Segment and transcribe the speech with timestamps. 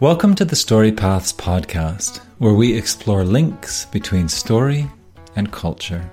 [0.00, 4.88] Welcome to the Story Paths podcast, where we explore links between story
[5.36, 6.10] and culture.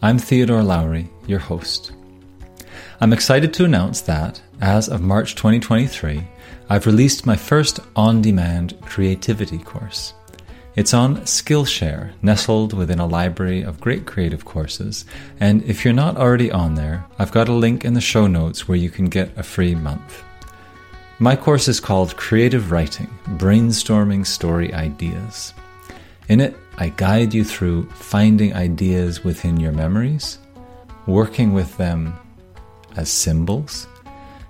[0.00, 1.90] I'm Theodore Lowry, your host.
[3.00, 6.22] I'm excited to announce that, as of March 2023,
[6.68, 10.14] I've released my first on demand creativity course.
[10.76, 15.04] It's on Skillshare, nestled within a library of great creative courses,
[15.40, 18.68] and if you're not already on there, I've got a link in the show notes
[18.68, 20.22] where you can get a free month.
[21.20, 25.54] My course is called Creative Writing Brainstorming Story Ideas.
[26.28, 30.40] In it, I guide you through finding ideas within your memories,
[31.06, 32.18] working with them
[32.96, 33.86] as symbols,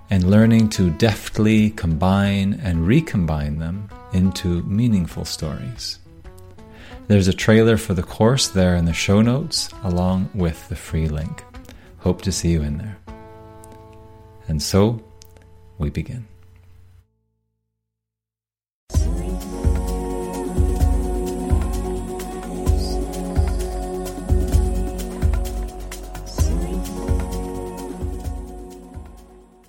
[0.09, 5.99] and learning to deftly combine and recombine them into meaningful stories.
[7.07, 11.09] There's a trailer for the course there in the show notes, along with the free
[11.09, 11.43] link.
[11.99, 12.97] Hope to see you in there.
[14.47, 15.03] And so,
[15.77, 16.25] we begin.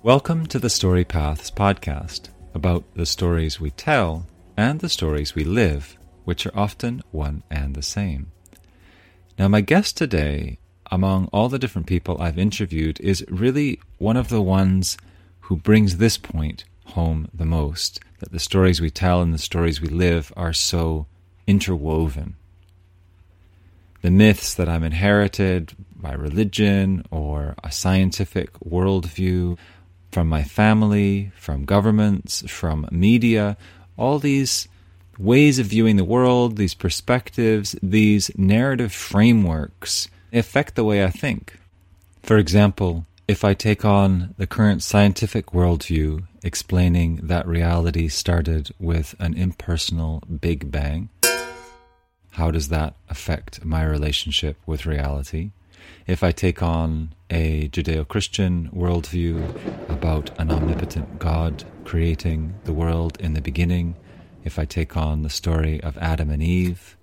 [0.07, 5.43] Welcome to the Story Paths podcast about the stories we tell and the stories we
[5.43, 8.31] live, which are often one and the same.
[9.37, 14.29] Now, my guest today, among all the different people I've interviewed, is really one of
[14.29, 14.97] the ones
[15.41, 19.81] who brings this point home the most that the stories we tell and the stories
[19.81, 21.05] we live are so
[21.47, 22.37] interwoven.
[24.03, 29.57] The myths that I'm inherited by religion or a scientific worldview
[30.17, 33.55] from my family, from governments, from media,
[33.97, 34.67] all these
[35.19, 41.59] ways of viewing the world, these perspectives, these narrative frameworks affect the way I think.
[42.23, 49.13] For example, if I take on the current scientific worldview explaining that reality started with
[49.19, 51.09] an impersonal Big Bang,
[52.31, 55.51] how does that affect my relationship with reality?
[56.05, 63.19] if I take on a Judeo Christian worldview about an omnipotent God creating the world
[63.19, 63.95] in the beginning,
[64.43, 66.95] if I take on the story of Adam and Eve,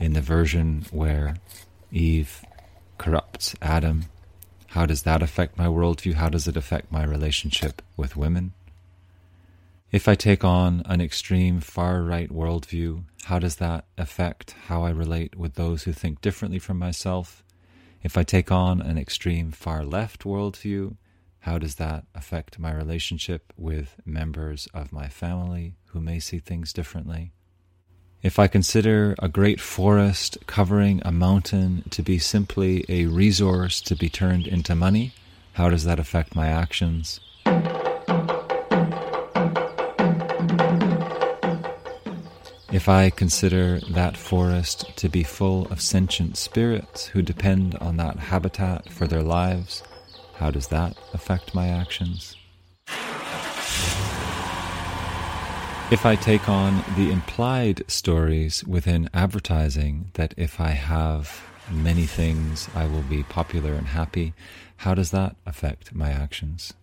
[0.00, 1.36] in the version where
[1.90, 2.44] Eve
[2.96, 4.06] corrupts Adam,
[4.68, 6.14] how does that affect my worldview?
[6.14, 8.52] How does it affect my relationship with women?
[9.90, 14.90] If I take on an extreme far right worldview, how does that affect how I
[14.90, 17.42] relate with those who think differently from myself?
[18.02, 20.96] If I take on an extreme far left worldview,
[21.40, 26.74] how does that affect my relationship with members of my family who may see things
[26.74, 27.32] differently?
[28.20, 33.96] If I consider a great forest covering a mountain to be simply a resource to
[33.96, 35.14] be turned into money,
[35.54, 37.20] how does that affect my actions?
[42.70, 48.18] If I consider that forest to be full of sentient spirits who depend on that
[48.18, 49.82] habitat for their lives,
[50.34, 52.36] how does that affect my actions?
[55.90, 61.40] If I take on the implied stories within advertising that if I have
[61.70, 64.34] many things, I will be popular and happy,
[64.76, 66.74] how does that affect my actions?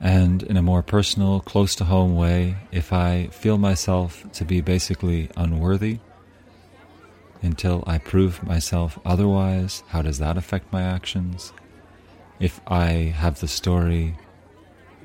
[0.00, 4.60] And in a more personal, close to home way, if I feel myself to be
[4.60, 5.98] basically unworthy
[7.42, 11.52] until I prove myself otherwise, how does that affect my actions?
[12.38, 14.16] If I have the story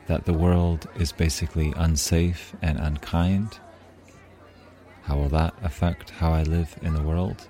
[0.07, 3.59] that the world is basically unsafe and unkind,
[5.03, 7.47] how will that affect how I live in the world?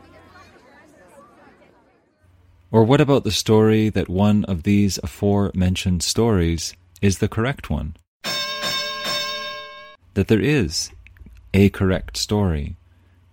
[2.71, 7.97] Or what about the story that one of these aforementioned stories is the correct one.
[10.13, 10.89] That there is
[11.53, 12.77] a correct story,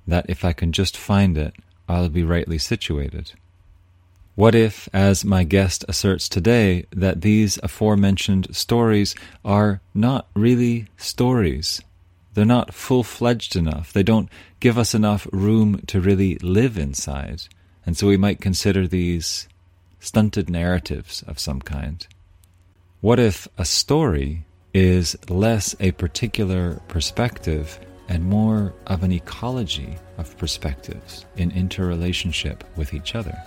[0.09, 1.55] that if I can just find it,
[1.89, 3.33] I'll be rightly situated.
[4.35, 9.15] What if, as my guest asserts today, that these aforementioned stories
[9.45, 11.81] are not really stories?
[12.35, 13.93] They're not full fledged enough.
[13.93, 14.29] They don't
[14.59, 17.43] give us enough room to really live inside.
[17.87, 19.47] And so we might consider these
[20.01, 22.05] stunted narratives of some kind.
[23.01, 24.45] What if a story
[24.75, 27.81] is less a particular perspective
[28.11, 33.43] and more of an ecology of perspectives in interrelationship with each other?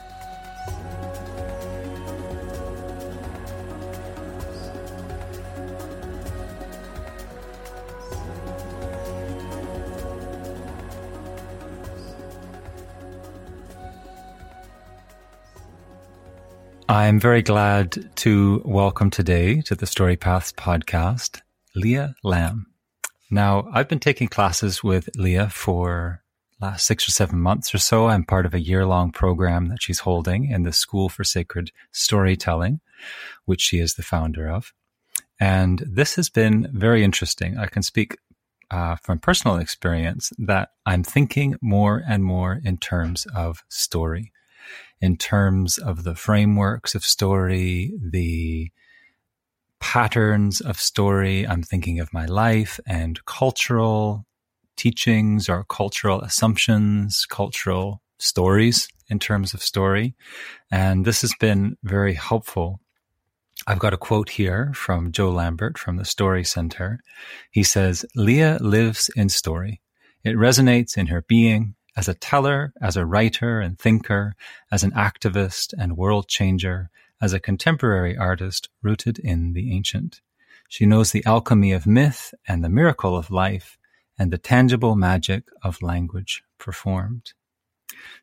[16.94, 21.42] I'm very glad to welcome today to the Story Paths podcast,
[21.76, 22.68] Leah Lamb.
[23.32, 26.22] Now, I've been taking classes with Leah for
[26.62, 28.06] last six or seven months or so.
[28.06, 31.72] I'm part of a year long program that she's holding in the School for Sacred
[31.92, 32.80] Storytelling,
[33.46, 34.72] which she is the founder of.
[35.40, 37.58] And this has been very interesting.
[37.58, 38.18] I can speak
[38.70, 44.32] uh, from personal experience that I'm thinking more and more in terms of story,
[45.02, 48.72] in terms of the frameworks of story, the
[49.80, 51.46] patterns of story.
[51.46, 54.26] I'm thinking of my life and cultural
[54.78, 60.16] teachings or cultural assumptions, cultural stories in terms of story.
[60.72, 62.80] And this has been very helpful.
[63.68, 67.00] I've got a quote here from Joe Lambert from the Story Center.
[67.52, 69.82] He says, Leah lives in story.
[70.24, 74.34] It resonates in her being as a teller, as a writer and thinker,
[74.72, 76.90] as an activist and world changer,
[77.22, 80.22] as a contemporary artist rooted in the ancient.
[80.68, 83.78] She knows the alchemy of myth and the miracle of life
[84.18, 87.34] and the tangible magic of language performed.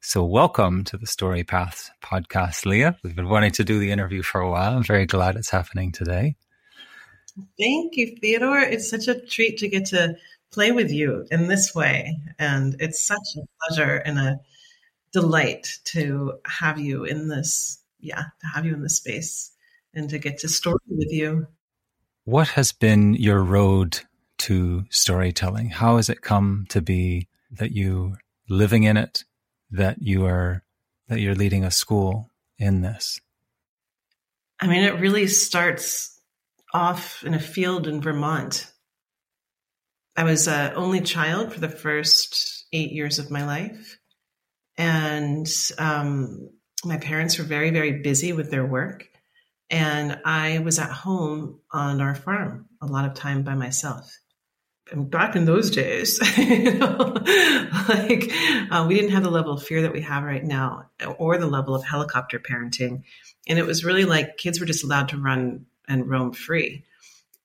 [0.00, 2.96] So, welcome to the Story Paths podcast, Leah.
[3.02, 4.76] We've been wanting to do the interview for a while.
[4.76, 6.36] I'm very glad it's happening today.
[7.58, 8.60] Thank you, Theodore.
[8.60, 10.16] It's such a treat to get to
[10.50, 12.18] play with you in this way.
[12.38, 14.40] And it's such a pleasure and a
[15.12, 19.52] delight to have you in this yeah, to have you in this space
[19.94, 21.46] and to get to story with you.
[22.24, 24.00] What has been your road
[24.38, 25.70] to storytelling?
[25.70, 28.16] How has it come to be that you
[28.48, 29.24] living in it,
[29.70, 30.62] that you are
[31.08, 33.20] that you're leading a school in this?
[34.60, 36.20] I mean, it really starts
[36.72, 38.70] off in a field in Vermont.
[40.16, 43.98] I was an only child for the first eight years of my life.
[44.76, 45.46] And
[45.78, 46.50] um,
[46.84, 49.06] my parents were very, very busy with their work.
[49.68, 54.18] And I was at home on our farm a lot of time by myself.
[54.90, 57.14] And back in those days, you know,
[57.88, 58.32] like
[58.70, 61.46] uh, we didn't have the level of fear that we have right now or the
[61.46, 63.04] level of helicopter parenting.
[63.46, 66.84] And it was really like kids were just allowed to run and roam free.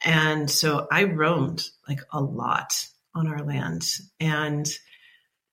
[0.05, 3.83] And so I roamed like a lot on our land.
[4.19, 4.67] And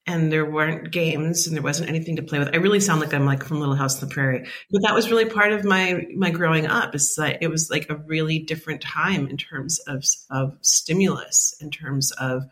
[0.06, 2.50] and there weren't games and there wasn't anything to play with.
[2.52, 5.10] I really sound like I'm like from Little House on the Prairie, but that was
[5.10, 6.94] really part of my my growing up.
[6.94, 11.70] Is that it was like a really different time in terms of of stimulus, in
[11.70, 12.44] terms of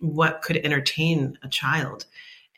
[0.00, 2.06] what could entertain a child.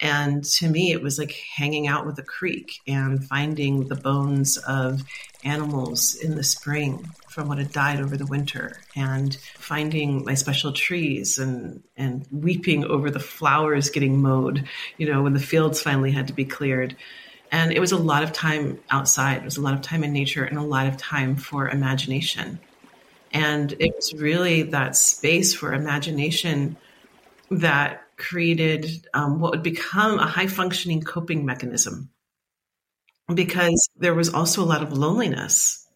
[0.01, 4.57] And to me, it was like hanging out with a creek and finding the bones
[4.57, 5.03] of
[5.43, 10.73] animals in the spring from what had died over the winter and finding my special
[10.73, 14.69] trees and, and weeping over the flowers getting mowed,
[14.99, 16.97] you know, when the fields finally had to be cleared.
[17.51, 19.39] And it was a lot of time outside.
[19.39, 22.61] It was a lot of time in nature and a lot of time for imagination.
[23.33, 26.77] And it was really that space for imagination
[27.51, 32.11] that created um, what would become a high functioning coping mechanism.
[33.33, 35.87] Because there was also a lot of loneliness.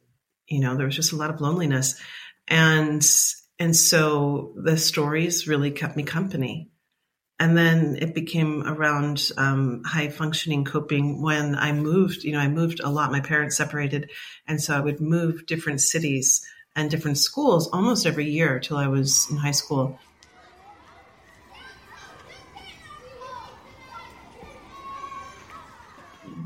[0.47, 2.01] You know there was just a lot of loneliness.
[2.47, 3.07] And
[3.59, 6.71] and so the stories really kept me company.
[7.39, 12.49] And then it became around um, high functioning coping when i moved you know i
[12.49, 13.11] moved a lot.
[13.11, 14.11] My parents separated.
[14.47, 16.47] And so i would move different cities
[16.77, 19.99] and different schools almost every year till i was in high school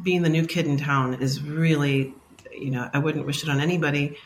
[0.06, 2.14] being the new kid in town is really,
[2.52, 4.16] you know, I wouldn't wish it on anybody.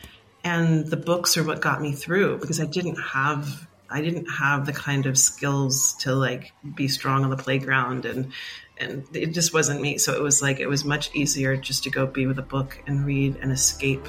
[0.43, 4.67] And the books are what got me through because I didn't have I didn't have
[4.67, 8.31] the kind of skills to like be strong on the playground and
[8.77, 9.97] and it just wasn't me.
[9.97, 12.79] So it was like it was much easier just to go be with a book
[12.85, 14.07] and read and escape.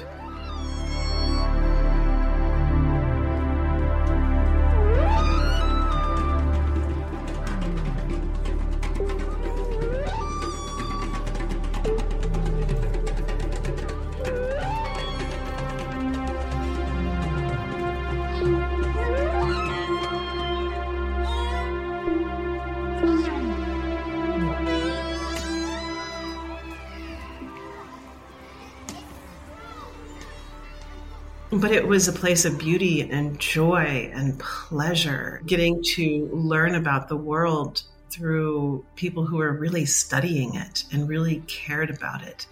[31.93, 37.83] Was a place of beauty and joy and pleasure, getting to learn about the world
[38.09, 42.47] through people who were really studying it and really cared about it.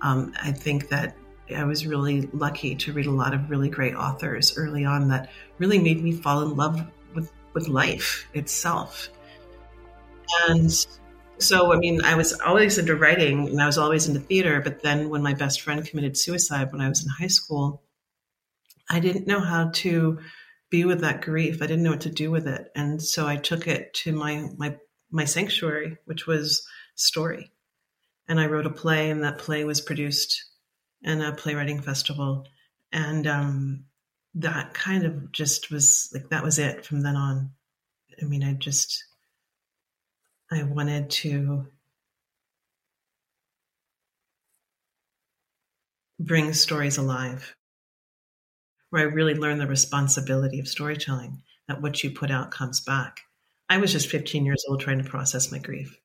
[0.00, 1.16] Um, I think that
[1.52, 5.28] I was really lucky to read a lot of really great authors early on that
[5.58, 6.80] really made me fall in love
[7.16, 9.08] with, with life itself.
[10.48, 10.70] And
[11.38, 14.60] So, I mean, I was always into writing and I was always into theater.
[14.60, 17.82] But then when my best friend committed suicide when I was in high school,
[18.88, 20.18] I didn't know how to
[20.70, 21.62] be with that grief.
[21.62, 22.70] I didn't know what to do with it.
[22.74, 24.76] And so I took it to my, my,
[25.10, 27.52] my sanctuary, which was story.
[28.28, 30.44] And I wrote a play and that play was produced
[31.02, 32.46] in a playwriting festival.
[32.92, 33.84] And, um,
[34.36, 37.50] that kind of just was like, that was it from then on.
[38.20, 39.04] I mean, I just,
[40.50, 41.66] I wanted to
[46.18, 47.54] bring stories alive,
[48.94, 53.22] where I really learned the responsibility of storytelling, that what you put out comes back.
[53.68, 55.98] I was just 15 years old trying to process my grief.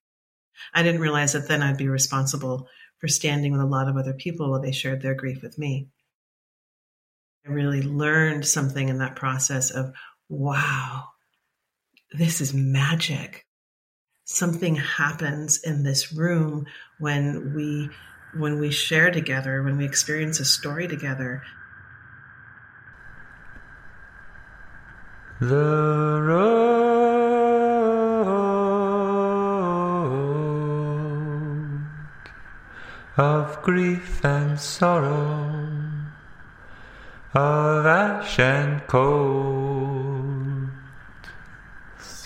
[0.74, 2.68] I didn't realize that then I'd be responsible
[2.98, 5.90] for standing with a lot of other people while they shared their grief with me.
[7.48, 9.94] I really learned something in that process of,
[10.28, 11.10] wow,
[12.12, 13.46] this is magic
[14.26, 16.68] something happens in this room
[17.00, 17.90] when we
[18.40, 21.42] when we share together when we experience a story together
[25.40, 26.60] the road
[33.18, 35.52] of grief and sorrow
[37.34, 39.40] of ash and cold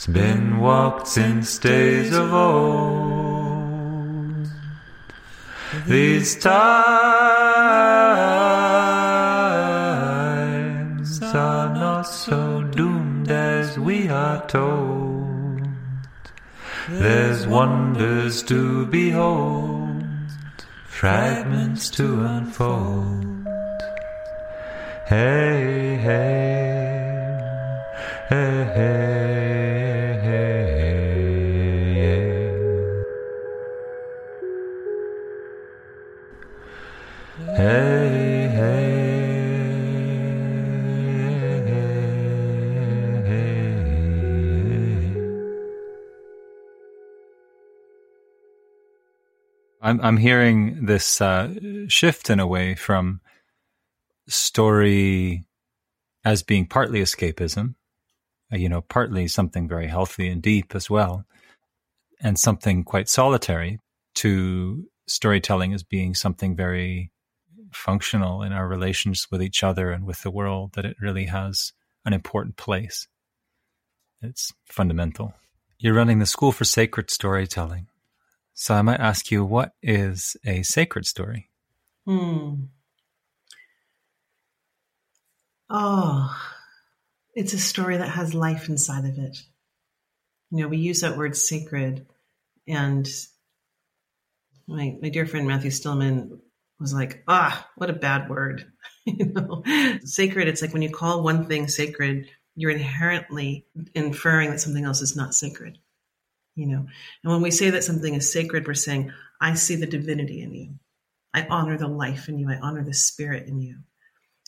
[0.04, 3.64] it's been walked since days of old.
[5.88, 7.43] These times
[14.48, 15.68] told.
[16.90, 20.04] There's wonders to behold,
[20.86, 23.48] fragments to unfold.
[25.08, 27.34] Hey, hey,
[28.30, 28.64] hey.
[28.76, 29.13] Hey,
[49.94, 51.54] I'm I'm hearing this uh,
[51.88, 53.22] shift in a way from
[54.28, 55.46] story
[56.26, 57.76] as being partly escapism,
[58.52, 61.26] uh, you know, partly something very healthy and deep as well,
[62.22, 63.80] and something quite solitary
[64.16, 67.12] to storytelling as being something very
[67.72, 71.72] functional in our relations with each other and with the world, that it really has
[72.04, 73.08] an important place.
[74.24, 75.36] It's fundamental.
[75.78, 77.88] You're running the School for Sacred Storytelling.
[78.54, 81.50] So I might ask you, what is a sacred story?
[82.06, 82.66] Hmm.
[85.70, 86.36] Oh,
[87.34, 89.38] it's a story that has life inside of it.
[90.52, 92.06] You know, we use that word sacred,
[92.68, 93.10] and
[94.68, 96.40] my, my dear friend Matthew Stillman
[96.80, 98.72] was like, ah, what a bad word.
[99.06, 99.64] you know,
[100.04, 100.48] sacred.
[100.48, 105.16] It's like when you call one thing sacred, you're inherently inferring that something else is
[105.16, 105.80] not sacred.
[106.56, 106.86] You know,
[107.24, 110.54] and when we say that something is sacred, we're saying, I see the divinity in
[110.54, 110.76] you.
[111.34, 112.50] I honor the life in you.
[112.50, 113.80] I honor the spirit in you.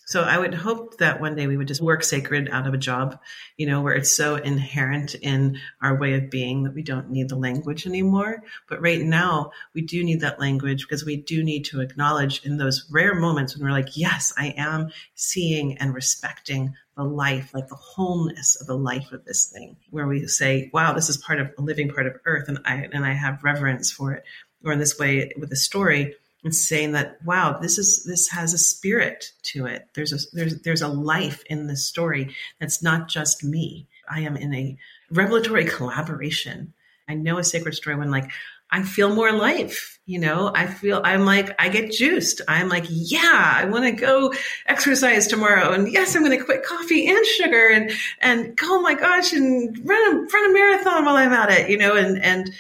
[0.06, 2.78] So I would hope that one day we would just work sacred out of a
[2.78, 3.20] job,
[3.58, 7.28] you know, where it's so inherent in our way of being that we don't need
[7.28, 8.44] the language anymore.
[8.70, 12.58] But right now we do need that language because we do need to acknowledge in
[12.58, 17.68] those rare moments when we're like, yes, I am seeing and respecting the life, like
[17.68, 21.40] the wholeness of the life of this thing, where we say, wow, this is part
[21.40, 24.24] of a living part of earth and I, and I have reverence for it.
[24.64, 28.54] Or in this way with a story, and saying that wow this is this has
[28.54, 29.88] a spirit to it.
[29.96, 33.88] There's a there's there's a life in this story that's not just me.
[34.10, 34.78] I am in a
[35.12, 36.74] revelatory collaboration.
[37.10, 38.32] I know a sacred story when like
[38.72, 40.52] i feel more life you know?
[40.54, 42.42] I feel i'm like i get juiced.
[42.48, 44.34] I'm like yeah i want to go
[44.68, 45.72] exercise tomorrow.
[45.72, 49.76] And yes i'm going to quit coffee and sugar and and oh my gosh and
[49.84, 51.96] run a run a marathon while i'm at it you know?
[51.96, 52.54] And and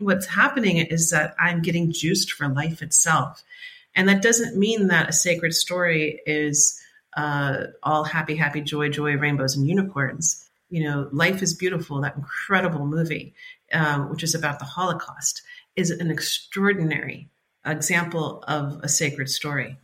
[0.00, 3.42] what's happening is that I'm getting juiced for life itself.
[3.94, 6.80] And that doesn't mean that a sacred story is
[7.16, 10.48] uh, all happy, happy, joy, joy, rainbows, and unicorns.
[10.70, 13.34] You know, Life is Beautiful, that incredible movie,
[13.72, 15.42] um, which is about the Holocaust,
[15.76, 17.28] is an extraordinary
[17.66, 19.76] example of a sacred story.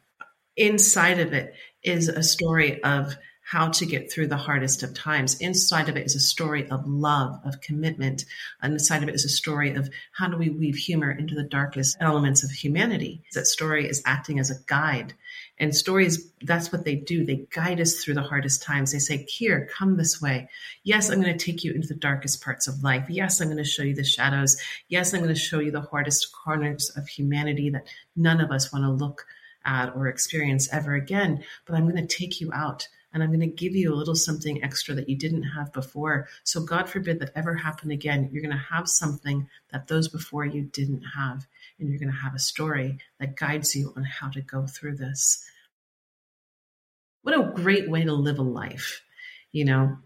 [0.57, 3.17] Inside of it is a story of
[3.47, 5.41] how to get through the hardest of times.
[5.41, 8.25] Inside of it is a story of love, of commitment.
[8.61, 11.45] And inside of it is a story of how do we weave humor into the
[11.45, 13.23] darkest elements of humanity.
[13.35, 15.15] That story is acting as a guide.
[15.61, 17.25] And stories, that's what they do.
[17.25, 18.91] They guide us through the hardest times.
[18.91, 20.49] They say, Here, come this way.
[20.83, 23.07] Yes, I'm going to take you into the darkest parts of life.
[23.09, 24.61] Yes, I'm going to show you the shadows.
[24.89, 27.87] Yes, I'm going to show you the hardest corners of humanity that
[28.17, 29.25] none of us want to look
[29.65, 31.45] at or experience ever again.
[31.65, 34.15] But I'm going to take you out and I'm going to give you a little
[34.15, 36.29] something extra that you didn't have before.
[36.45, 38.29] So, God forbid that ever happen again.
[38.33, 41.47] You're going to have something that those before you didn't have,
[41.79, 44.97] and you're going to have a story that guides you on how to go through
[44.97, 45.45] this.
[47.23, 49.03] What a great way to live a life,
[49.51, 49.99] you know.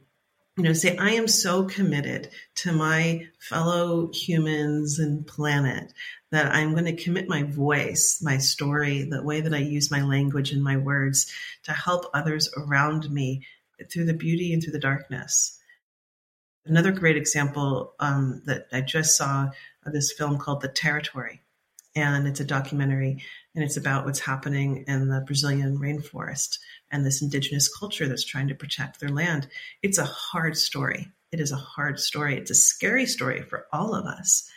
[0.57, 5.93] You know, say, I am so committed to my fellow humans and planet
[6.33, 10.03] that I'm going to commit my voice, my story, the way that I use my
[10.03, 11.33] language and my words
[11.65, 13.47] to help others around me
[13.91, 15.59] through the beauty and through the darkness.
[16.67, 19.51] Another great example um, that I just saw
[19.87, 21.41] of this film called The Territory,
[21.97, 23.23] and it's a documentary,
[23.55, 26.59] and it's about what's happening in the Brazilian rainforest
[26.91, 29.49] and this indigenous culture that's trying to protect their land.
[29.83, 31.09] It's a hard story.
[31.33, 32.37] It is a hard story.
[32.37, 34.51] It's a scary story for all of us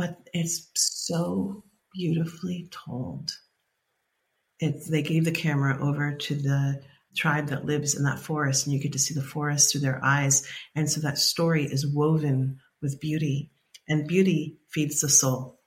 [0.00, 3.32] but it's so beautifully told.
[4.60, 6.82] They gave the camera over to the
[7.14, 10.02] tribe that lives in that forest, and you get to see the forest through their
[10.02, 10.48] eyes.
[10.74, 13.50] And so that story is woven with beauty,
[13.88, 15.60] and beauty feeds the soul.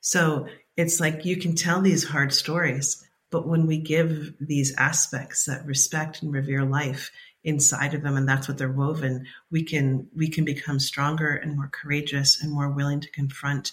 [0.00, 5.44] So it's like you can tell these hard stories, but when we give these aspects
[5.46, 7.10] that respect and revere life
[7.42, 11.54] inside of them and that's what they're woven we can we can become stronger and
[11.54, 13.70] more courageous and more willing to confront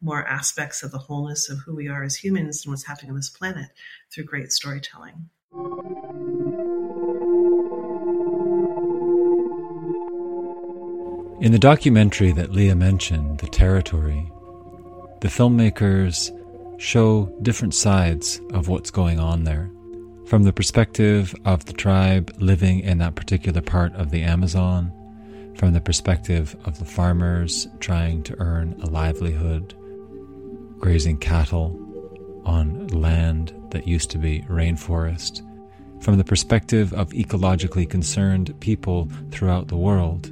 [0.00, 3.16] more aspects of the wholeness of who we are as humans and what's happening on
[3.16, 3.70] this planet
[4.12, 5.30] through great storytelling.
[11.40, 14.30] In the documentary that leah mentioned the territory
[15.20, 16.30] the filmmakers
[16.78, 19.70] show different sides of what's going on there
[20.26, 24.92] from the perspective of the tribe living in that particular part of the Amazon,
[25.56, 29.74] from the perspective of the farmers trying to earn a livelihood,
[30.78, 31.78] grazing cattle
[32.44, 35.42] on land that used to be rainforest,
[36.02, 40.30] from the perspective of ecologically concerned people throughout the world.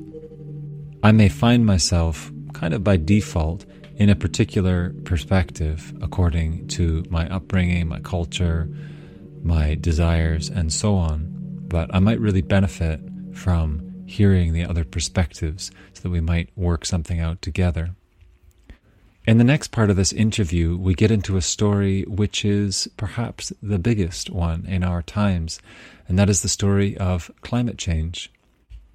[1.02, 3.66] I may find myself, kind of by default,
[4.02, 8.68] in a particular perspective according to my upbringing, my culture,
[9.44, 11.28] my desires, and so on.
[11.68, 13.00] But I might really benefit
[13.32, 17.94] from hearing the other perspectives so that we might work something out together.
[19.24, 23.52] In the next part of this interview, we get into a story which is perhaps
[23.62, 25.60] the biggest one in our times,
[26.08, 28.32] and that is the story of climate change.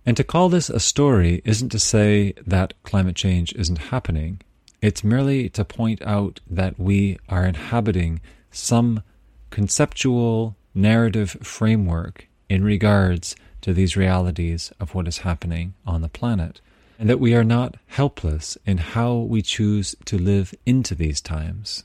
[0.06, 4.41] And to call this a story isn't to say that climate change isn't happening.
[4.82, 9.02] It's merely to point out that we are inhabiting some
[9.50, 16.62] conceptual narrative framework in regards to these realities of what is happening on the planet,
[17.00, 21.84] and that we are not helpless in how we choose to live into these times.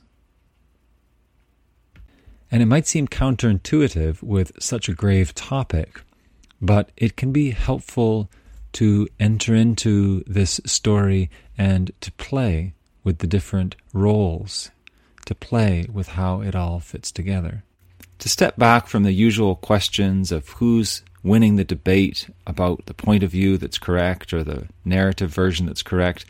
[2.51, 6.03] And it might seem counterintuitive with such a grave topic,
[6.61, 8.31] but it can be helpful
[8.75, 14.71] to enter into this story and to play with the different roles
[15.27, 17.65] to play with how it all fits together.
[18.19, 23.23] To step back from the usual questions of who's winning the debate about the point
[23.23, 26.25] of view that's correct or the narrative version that's correct,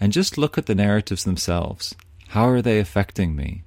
[0.00, 1.94] and just look at the narratives themselves.
[2.28, 3.64] How are they affecting me?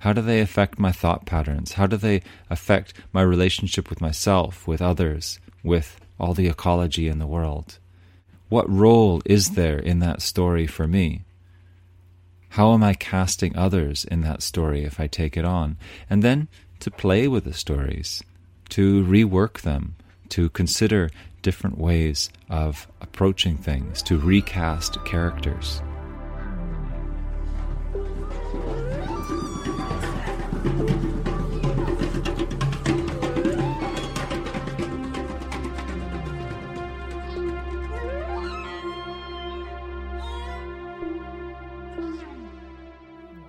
[0.00, 1.72] How do they affect my thought patterns?
[1.72, 7.18] How do they affect my relationship with myself, with others, with all the ecology in
[7.18, 7.78] the world?
[8.48, 11.24] What role is there in that story for me?
[12.56, 15.76] How am I casting others in that story if I take it on?
[16.08, 16.48] And then
[16.80, 18.22] to play with the stories,
[18.70, 19.94] to rework them,
[20.30, 21.10] to consider
[21.42, 25.82] different ways of approaching things, to recast characters.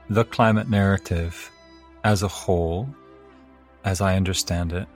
[0.10, 1.52] The climate narrative
[2.04, 2.88] as a whole,
[3.84, 4.88] as I understand it,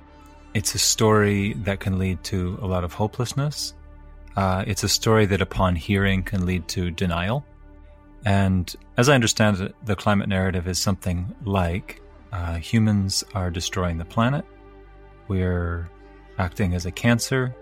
[0.53, 3.73] it's a story that can lead to a lot of hopelessness.
[4.35, 7.45] Uh, it's a story that, upon hearing, can lead to denial.
[8.25, 13.97] And as I understand it, the climate narrative is something like uh, humans are destroying
[13.97, 14.45] the planet,
[15.27, 15.89] we're
[16.37, 17.55] acting as a cancer.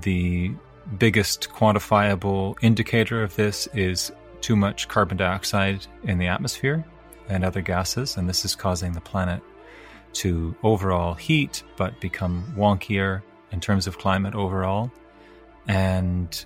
[0.00, 0.52] The
[0.98, 6.84] biggest quantifiable indicator of this is too much carbon dioxide in the atmosphere
[7.28, 9.42] and other gases, and this is causing the planet
[10.14, 13.22] to overall heat, but become wonkier
[13.52, 14.90] in terms of climate overall.
[15.66, 16.44] And,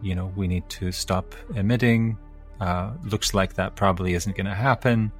[0.00, 2.16] you know, we need to stop emitting.
[2.60, 5.12] Uh, looks like that probably isn't going to happen.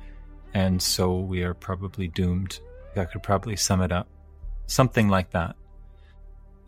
[0.55, 2.59] And so we are probably doomed.
[2.95, 4.09] That could probably sum it up.
[4.67, 5.57] Something like that.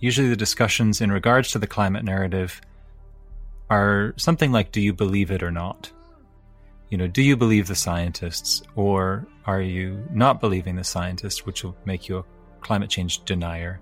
[0.01, 2.61] Usually the discussions in regards to the climate narrative
[3.71, 5.91] are something like do you believe it or not?
[6.91, 11.65] You know, do you believe the scientists or are you not believing the scientists, which
[11.65, 12.25] will make you a
[12.61, 13.81] climate change denier?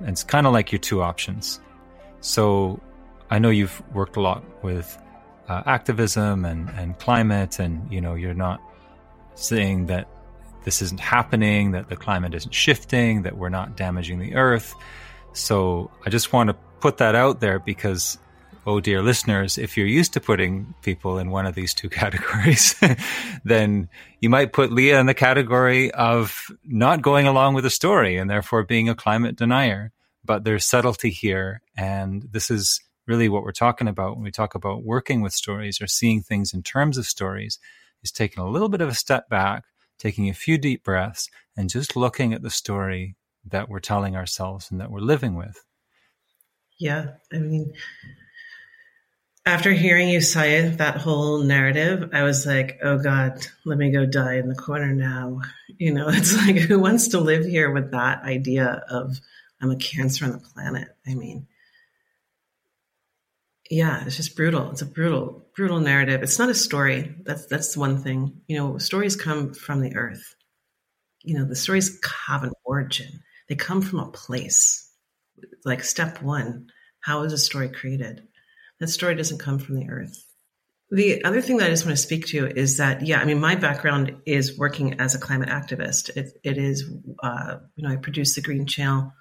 [0.00, 1.60] And it's kind of like your two options.
[2.20, 2.80] So
[3.30, 4.98] I know you've worked a lot with
[5.48, 8.60] uh, activism and, and climate, and you know, you're not
[9.34, 10.08] saying that
[10.64, 14.74] this isn't happening, that the climate isn't shifting, that we're not damaging the earth.
[15.32, 18.18] So I just want to put that out there because
[18.66, 22.74] oh dear listeners, if you're used to putting people in one of these two categories,
[23.44, 23.88] then
[24.20, 28.28] you might put Leah in the category of not going along with the story and
[28.28, 29.92] therefore being a climate denier.
[30.24, 31.62] But there's subtlety here.
[31.76, 35.80] And this is really what we're talking about when we talk about working with stories
[35.80, 37.58] or seeing things in terms of stories
[38.02, 39.64] is taking a little bit of a step back,
[39.98, 44.70] taking a few deep breaths and just looking at the story that we're telling ourselves
[44.70, 45.64] and that we're living with.
[46.78, 47.12] Yeah.
[47.32, 47.72] I mean,
[49.46, 54.06] after hearing you say that whole narrative, I was like, oh God, let me go
[54.06, 55.40] die in the corner now.
[55.78, 59.18] You know, it's like, who wants to live here with that idea of
[59.60, 60.88] I'm a cancer on the planet?
[61.06, 61.46] I mean,
[63.70, 64.70] yeah, it's just brutal.
[64.70, 66.22] It's a brutal, brutal narrative.
[66.22, 67.14] It's not a story.
[67.24, 68.40] That's that's one thing.
[68.48, 70.34] You know, stories come from the earth.
[71.22, 71.98] You know, the stories
[72.28, 73.22] have an origin.
[73.48, 74.90] They come from a place.
[75.64, 76.68] Like step one,
[77.00, 78.26] how is a story created?
[78.80, 80.24] That story doesn't come from the earth.
[80.90, 83.38] The other thing that I just want to speak to is that, yeah, I mean,
[83.38, 86.10] my background is working as a climate activist.
[86.16, 86.84] it, it is,
[87.22, 89.12] uh, you know, I produced the Green Channel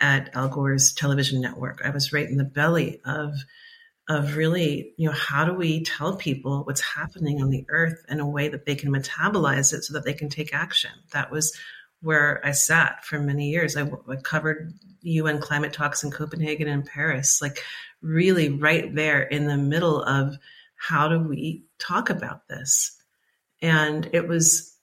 [0.00, 1.80] at Al Gore's television network.
[1.84, 3.34] I was right in the belly of,
[4.08, 8.18] of really, you know, how do we tell people what's happening on the earth in
[8.18, 10.90] a way that they can metabolize it so that they can take action?
[11.12, 11.56] That was
[12.00, 13.76] where I sat for many years.
[13.76, 17.40] I, I covered UN climate talks in Copenhagen and Paris.
[17.40, 17.62] Like
[18.02, 18.62] really mm-hmm.
[18.62, 20.36] right there in the middle of
[20.76, 23.00] how do we talk about this?
[23.60, 24.76] And it was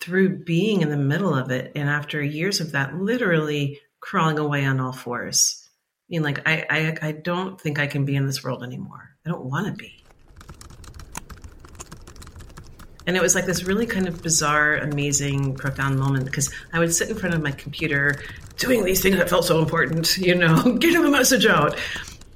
[0.00, 1.72] through being in the middle of it.
[1.76, 5.68] And after years of that, literally crawling away on all fours.
[6.00, 9.16] I mean, like, I, I, I don't think I can be in this world anymore.
[9.24, 10.02] I don't want to be.
[13.06, 16.94] And it was like this really kind of bizarre, amazing, profound moment because I would
[16.94, 18.22] sit in front of my computer
[18.58, 21.78] doing these things that felt so important, you know, getting the message out.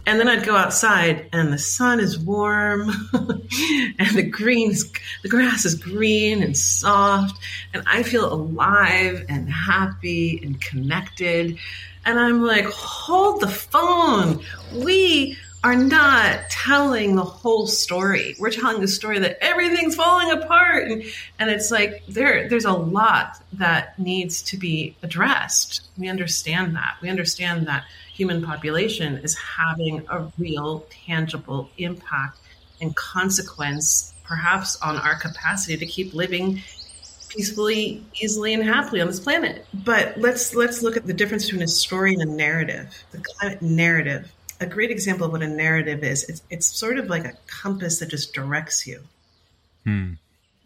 [0.06, 4.92] And then I'd go outside and the sun is warm and the green is,
[5.22, 7.36] the grass is green and soft
[7.74, 11.58] and I feel alive and happy and connected.
[12.04, 14.40] And I'm like, hold the phone.
[14.72, 18.36] We are not telling the whole story.
[18.38, 20.88] We're telling the story that everything's falling apart.
[20.88, 21.02] And,
[21.40, 25.88] and it's like there there's a lot that needs to be addressed.
[25.98, 26.98] We understand that.
[27.02, 27.84] We understand that
[28.16, 32.38] human population is having a real, tangible impact
[32.81, 36.62] and consequence, perhaps on our capacity to keep living
[37.29, 39.66] peacefully, easily, and happily on this planet.
[39.74, 43.05] But let's let's look at the difference between a story and a narrative.
[43.12, 44.33] The climate narrative.
[44.59, 46.24] A great example of what a narrative is.
[46.24, 49.02] It's it's sort of like a compass that just directs you.
[49.85, 50.14] Hmm.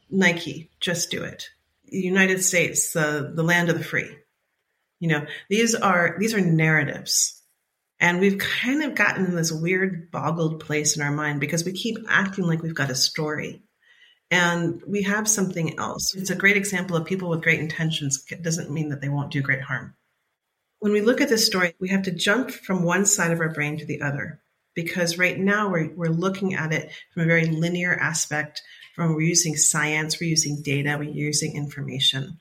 [0.08, 1.50] Nike, just do it.
[1.86, 4.16] United States, the the land of the free.
[5.00, 7.39] You know, these are these are narratives
[8.00, 11.72] and we've kind of gotten in this weird boggled place in our mind because we
[11.72, 13.62] keep acting like we've got a story
[14.30, 16.14] and we have something else.
[16.14, 19.32] It's a great example of people with great intentions it doesn't mean that they won't
[19.32, 19.94] do great harm.
[20.78, 23.52] When we look at this story, we have to jump from one side of our
[23.52, 24.40] brain to the other
[24.74, 28.62] because right now we're, we're looking at it from a very linear aspect
[28.94, 32.40] from we're using science, we're using data, we're using information.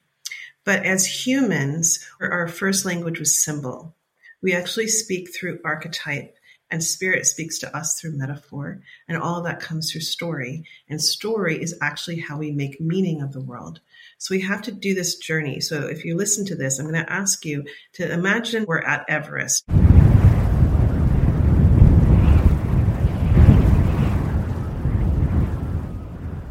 [0.64, 3.96] But as humans, our first language was symbol.
[4.42, 6.36] We actually speak through archetype,
[6.72, 10.66] and spirit speaks to us through metaphor, and all that comes through story.
[10.88, 13.82] And story is actually how we make meaning of the world.
[14.18, 15.60] So we have to do this journey.
[15.60, 19.06] So if you listen to this, I'm going to ask you to imagine we're at
[19.10, 19.64] Everest.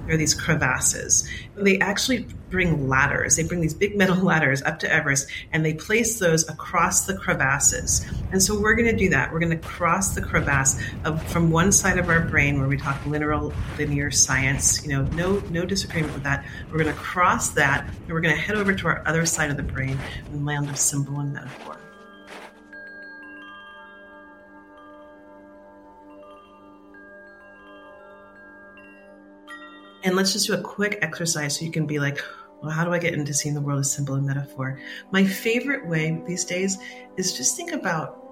[0.08, 1.28] There are these crevasses.
[1.54, 3.36] They actually bring ladders.
[3.36, 7.14] They bring these big metal ladders up to Everest and they place those across the
[7.14, 8.06] crevasses.
[8.32, 9.30] And so we're going to do that.
[9.30, 12.78] We're going to cross the crevasse of, from one side of our brain where we
[12.78, 13.38] talk linear,
[13.76, 16.42] linear science, you know, no, no disagreement with that.
[16.72, 19.50] We're going to cross that and we're going to head over to our other side
[19.50, 19.98] of the brain
[20.32, 21.77] and land of symbol and metaphor.
[30.04, 32.20] And let's just do a quick exercise so you can be like,
[32.62, 34.80] well, how do I get into seeing the world as symbol and metaphor?
[35.10, 36.78] My favorite way these days
[37.16, 38.24] is just think about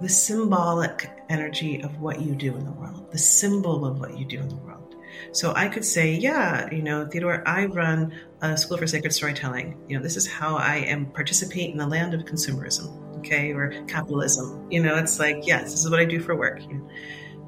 [0.00, 4.24] the symbolic energy of what you do in the world, the symbol of what you
[4.24, 4.96] do in the world.
[5.32, 9.78] So I could say, yeah, you know, Theodore, I run a school for sacred storytelling.
[9.88, 13.84] You know, this is how I am participate in the land of consumerism, okay, or
[13.86, 14.66] capitalism.
[14.70, 16.60] You know, it's like, yes, this is what I do for work.
[16.62, 16.90] You know?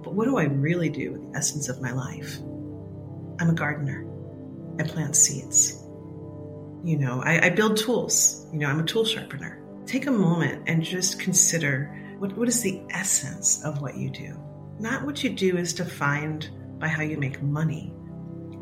[0.03, 2.39] But what do I really do with the essence of my life?
[3.39, 4.07] I'm a gardener.
[4.79, 5.83] I plant seeds.
[6.85, 8.47] You know, I, I build tools.
[8.53, 9.63] You know, I'm a tool sharpener.
[9.87, 14.39] Take a moment and just consider what, what is the essence of what you do?
[14.79, 17.95] Not what you do is defined by how you make money,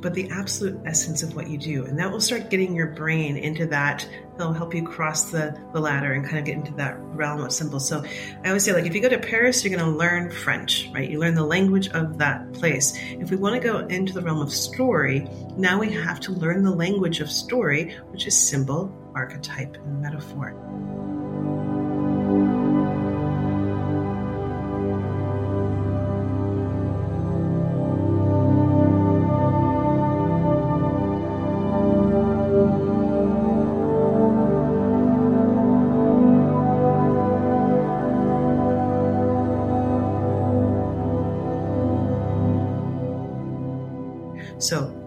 [0.05, 1.87] but the absolute essence of what you do.
[1.87, 4.07] And that will start getting your brain into that.
[4.37, 7.51] They'll help you cross the, the ladder and kind of get into that realm of
[7.53, 7.89] symbols.
[7.89, 8.05] So
[8.45, 11.09] I always say, like, if you go to Paris, you're going to learn French, right?
[11.09, 12.95] You learn the language of that place.
[13.13, 16.65] If we want to go into the realm of story, now we have to learn
[16.65, 21.14] the language of story, which is symbol, archetype, and metaphor.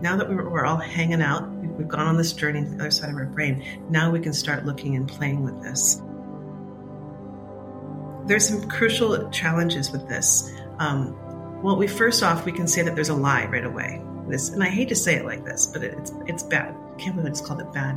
[0.07, 1.45] Now that we're, all hanging out,
[1.77, 4.31] we've gone on this journey to the other side of our brain, now we can
[4.31, 6.01] start looking and playing with this.
[8.25, 10.49] There's some crucial challenges with this.
[10.79, 11.13] Um,
[11.61, 14.01] well, we first off, we can say that there's a lie right away.
[14.29, 16.75] This, and I hate to say it like this, but it's it's bad.
[16.75, 17.95] I can't believe I just called it bad.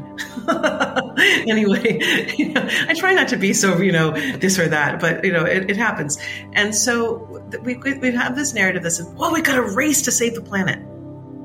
[1.48, 1.98] anyway,
[2.38, 5.32] you know, I try not to be so you know this or that, but you
[5.32, 6.18] know it, it happens.
[6.52, 10.12] And so we we have this narrative that says, "Well, we got a race to
[10.12, 10.80] save the planet."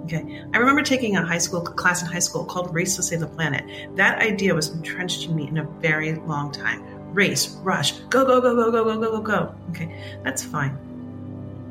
[0.06, 0.44] Okay.
[0.54, 3.28] I remember taking a high school class in high school called Race to Save the
[3.28, 3.96] Planet.
[3.96, 6.84] That idea was entrenched in me in a very long time.
[7.12, 9.56] Race, rush, go, go, go, go, go, go, go, go, go.
[9.72, 10.20] Okay.
[10.24, 10.78] That's fine.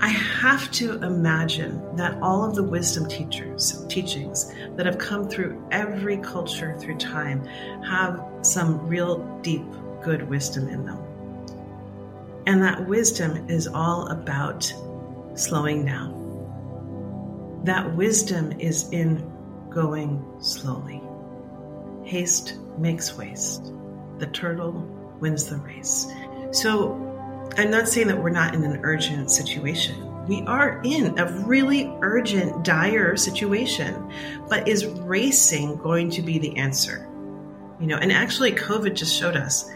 [0.01, 5.65] I have to imagine that all of the wisdom teachers, teachings that have come through
[5.71, 7.45] every culture through time
[7.85, 9.65] have some real deep,
[10.03, 10.99] good wisdom in them.
[12.47, 14.71] And that wisdom is all about
[15.37, 16.24] slowing down
[17.65, 19.31] that wisdom is in
[19.71, 21.03] going slowly.
[22.05, 23.73] Haste makes waste.
[24.19, 24.73] The turtle
[25.21, 26.07] wins the race.
[26.53, 26.93] So
[27.57, 30.11] I'm not saying that we're not in an urgent situation.
[30.27, 34.13] We are in a really urgent, dire situation.
[34.49, 37.09] But is racing going to be the answer?
[37.81, 39.71] You know, and actually, COVID just showed us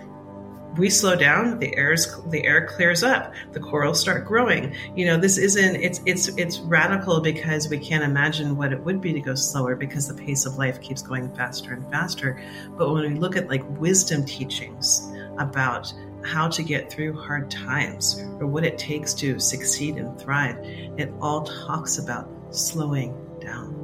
[0.77, 1.97] we slow down, the air
[2.29, 4.75] the air clears up, the corals start growing.
[4.95, 9.01] You know, this isn't it's it's it's radical because we can't imagine what it would
[9.01, 12.41] be to go slower because the pace of life keeps going faster and faster.
[12.77, 15.93] But when we look at like wisdom teachings about
[16.25, 20.59] how to get through hard times or what it takes to succeed and thrive,
[20.99, 23.75] it all talks about slowing down.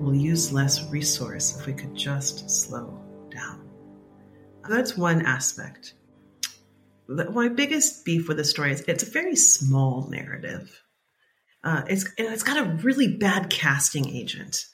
[0.00, 2.97] We'll use less resource if we could just slow.
[4.68, 5.94] That's one aspect
[7.08, 10.82] my biggest beef with the story is it's a very small narrative.
[11.64, 14.66] Uh, it's and it's got a really bad casting agent.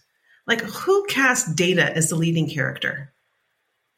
[0.47, 3.13] Like who cast Data as the leading character?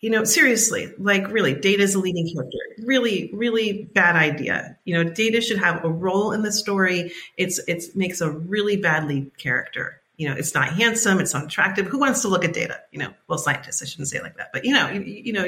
[0.00, 2.58] You know, seriously, like really, Data is the leading character.
[2.86, 4.76] Really, really bad idea.
[4.84, 7.12] You know, Data should have a role in the story.
[7.36, 11.44] It's it makes a really bad lead character you know, it's not handsome, it's not
[11.44, 11.86] attractive.
[11.86, 12.80] Who wants to look at data?
[12.90, 15.32] You know, well, scientists, I shouldn't say it like that, but you know, you, you
[15.32, 15.46] know,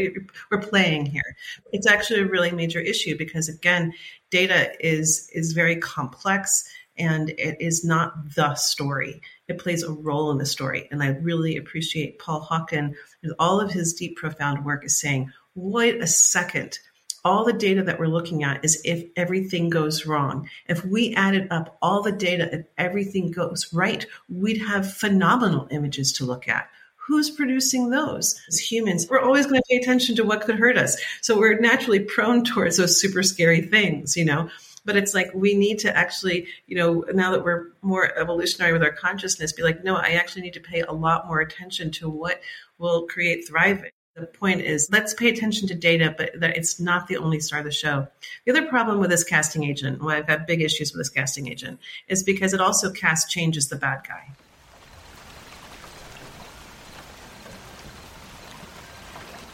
[0.51, 1.37] we're playing here.
[1.73, 3.95] It's actually a really major issue because again,
[4.31, 9.23] data is is very complex and it is not the story.
[9.47, 13.61] It plays a role in the story, and I really appreciate Paul Hawken with all
[13.61, 16.79] of his deep, profound work is saying, wait a second
[17.25, 20.49] all the data that we're looking at is if everything goes wrong.
[20.69, 26.13] If we added up all the data, if everything goes right, we'd have phenomenal images
[26.15, 26.69] to look at.
[26.97, 28.39] Who's producing those?
[28.49, 31.01] As humans, we're always going to pay attention to what could hurt us.
[31.23, 34.51] So we're naturally prone towards those super scary things, you know.
[34.89, 38.83] but it's like we need to actually, you know, now that we're more evolutionary with
[38.83, 42.09] our consciousness, be like, no, I actually need to pay a lot more attention to
[42.09, 42.41] what
[42.79, 43.91] will create thriving.
[44.19, 47.61] The point is, let's pay attention to data, but that it's not the only star
[47.61, 48.09] of the show.
[48.45, 51.47] The other problem with this casting agent, why I've got big issues with this casting
[51.47, 51.79] agent,
[52.09, 54.31] is because it also casts change as the bad guy.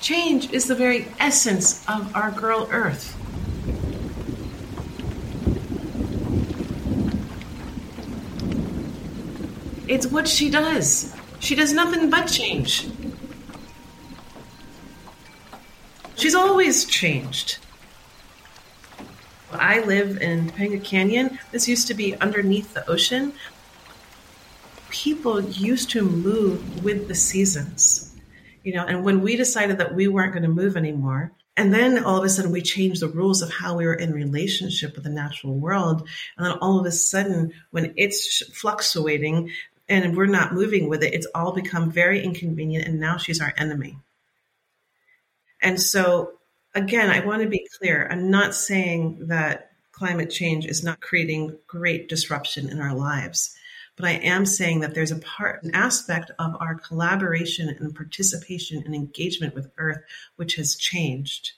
[0.00, 3.14] Change is the very essence of our girl Earth.
[9.88, 11.14] It's what she does.
[11.40, 12.88] She does nothing but change.
[16.16, 17.58] She's always changed.
[19.52, 21.38] I live in Topanga Canyon.
[21.52, 23.32] This used to be underneath the ocean.
[24.90, 28.14] People used to move with the seasons,
[28.62, 32.02] you know, and when we decided that we weren't going to move anymore, and then
[32.04, 35.04] all of a sudden we changed the rules of how we were in relationship with
[35.04, 36.08] the natural world.
[36.36, 39.50] And then all of a sudden, when it's fluctuating
[39.88, 42.88] and we're not moving with it, it's all become very inconvenient.
[42.88, 43.98] And now she's our enemy.
[45.64, 46.34] And so,
[46.74, 48.06] again, I want to be clear.
[48.08, 53.56] I'm not saying that climate change is not creating great disruption in our lives.
[53.96, 58.82] But I am saying that there's a part, an aspect of our collaboration and participation
[58.84, 60.02] and engagement with Earth,
[60.36, 61.52] which has changed,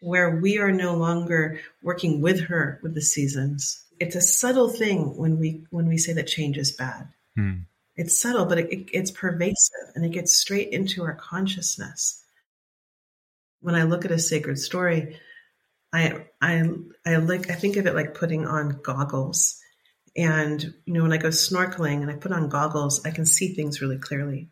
[0.00, 3.84] where we are no longer working with her with the seasons.
[4.00, 7.08] It's a subtle thing when we when we say that change is bad.
[7.36, 7.52] Hmm.
[7.96, 12.23] It's subtle, but it, it, it's pervasive and it gets straight into our consciousness
[13.64, 15.18] when I look at a sacred story,
[15.90, 16.70] I I
[17.06, 19.58] I like I think of it like putting on goggles.
[20.14, 23.54] And you know, when I go snorkeling and I put on goggles, I can see
[23.54, 24.50] things really clearly.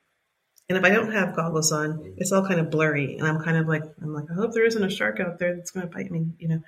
[0.70, 3.18] And if I don't have goggles on, it's all kind of blurry.
[3.18, 5.54] And I'm kind of like, I'm like, I hope there isn't a shark out there
[5.54, 6.62] that's going to bite me, you know.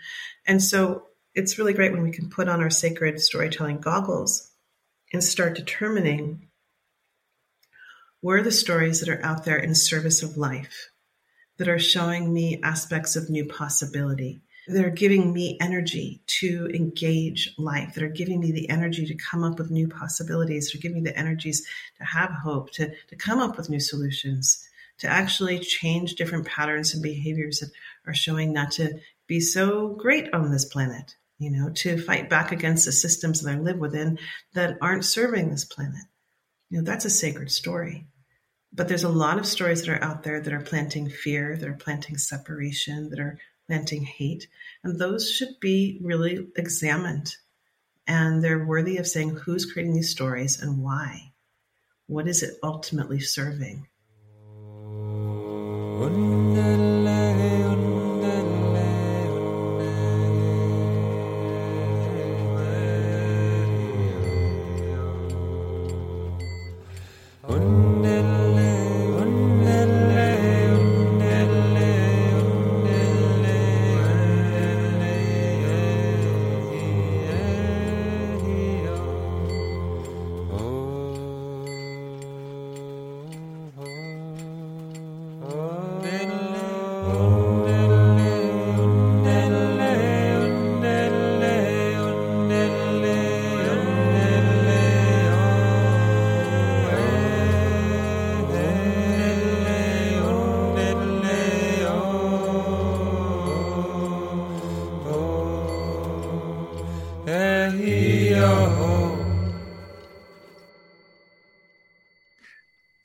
[0.47, 1.05] And so
[1.35, 4.51] it's really great when we can put on our sacred storytelling goggles
[5.15, 6.49] and start determining
[8.21, 10.91] where are the stories that are out there in service of life
[11.59, 17.55] that are showing me aspects of new possibility, that are giving me energy to engage
[17.59, 20.93] life, that are giving me the energy to come up with new possibilities, to give
[20.93, 21.67] me the energies
[21.99, 24.67] to have hope, to, to come up with new solutions,
[24.99, 27.71] to actually change different patterns and behaviors that
[28.07, 32.53] are showing not to be so great on this planet, you know, to fight back
[32.53, 34.19] against the systems that I live within
[34.55, 36.05] that aren't serving this planet.
[36.71, 38.07] You know, that's a sacred story.
[38.75, 41.69] But there's a lot of stories that are out there that are planting fear, that
[41.69, 44.49] are planting separation, that are planting hate.
[44.83, 47.37] And those should be really examined.
[48.07, 51.33] And they're worthy of saying who's creating these stories and why.
[52.07, 53.87] What is it ultimately serving?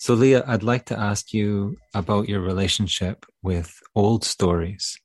[0.10, 5.00] So, Leah, I'd like to ask you about your relationship with old stories.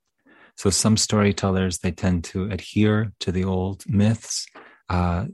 [0.56, 4.46] So, some storytellers they tend to adhere to the old myths,
[4.88, 5.26] uh,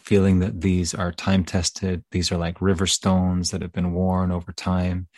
[0.00, 2.02] feeling that these are time tested.
[2.10, 5.08] These are like river stones that have been worn over time,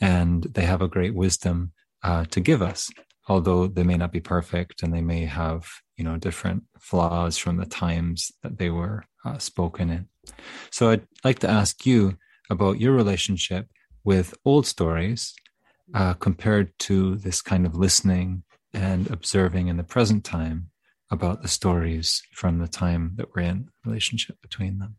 [0.00, 1.72] and they have a great wisdom
[2.04, 2.88] uh, to give us.
[3.26, 7.56] Although they may not be perfect, and they may have you know different flaws from
[7.56, 10.08] the times that they were uh, spoken in.
[10.70, 12.16] So, I'd like to ask you
[12.50, 13.68] about your relationship
[14.04, 15.34] with old stories
[15.94, 18.42] uh, compared to this kind of listening
[18.74, 20.70] and observing in the present time
[21.10, 24.96] about the stories from the time that we're in relationship between them?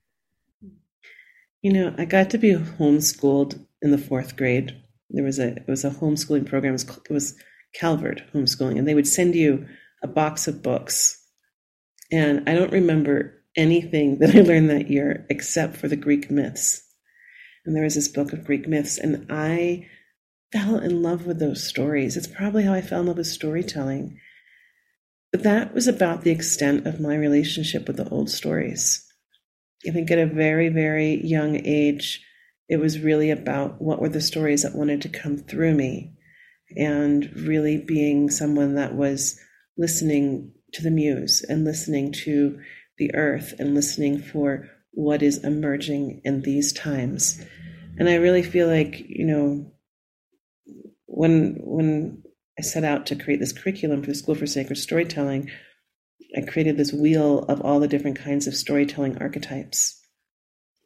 [1.61, 4.81] You know i got to be homeschooled in the fourth grade.
[5.11, 6.73] There was a it was a homeschooling program.
[6.73, 7.35] It was, it was
[7.73, 9.67] calvert homeschooling and they would send you
[10.01, 11.17] a box of books.
[12.11, 16.81] And i don't remember anything that i learned that year except for the greek myths
[17.65, 19.87] and there was this book of Greek myths, and I
[20.51, 22.17] fell in love with those stories.
[22.17, 24.19] It's probably how I fell in love with storytelling.
[25.31, 29.05] But that was about the extent of my relationship with the old stories.
[29.87, 32.23] I think at a very, very young age,
[32.67, 36.13] it was really about what were the stories that wanted to come through me
[36.75, 39.39] and really being someone that was
[39.77, 42.59] listening to the muse and listening to
[42.97, 47.43] the earth and listening for what is emerging in these times.
[47.97, 49.71] And I really feel like, you know,
[51.05, 52.23] when when
[52.57, 55.49] I set out to create this curriculum for the School for Sacred Storytelling,
[56.35, 59.97] I created this wheel of all the different kinds of storytelling archetypes.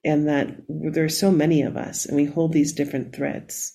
[0.04, 3.74] And that there are so many of us, and we hold these different threads,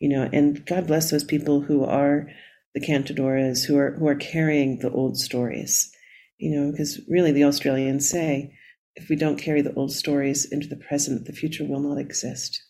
[0.00, 0.28] you know.
[0.32, 2.28] And God bless those people who are
[2.74, 5.92] the cantadoras, who are who are carrying the old stories,
[6.36, 8.57] you know, because really the Australians say,
[8.98, 12.60] if we don't carry the old stories into the present, the future will not exist.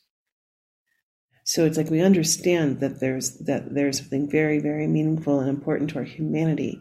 [1.44, 5.90] So it's like we understand that there's that there's something very, very meaningful and important
[5.90, 6.78] to our humanity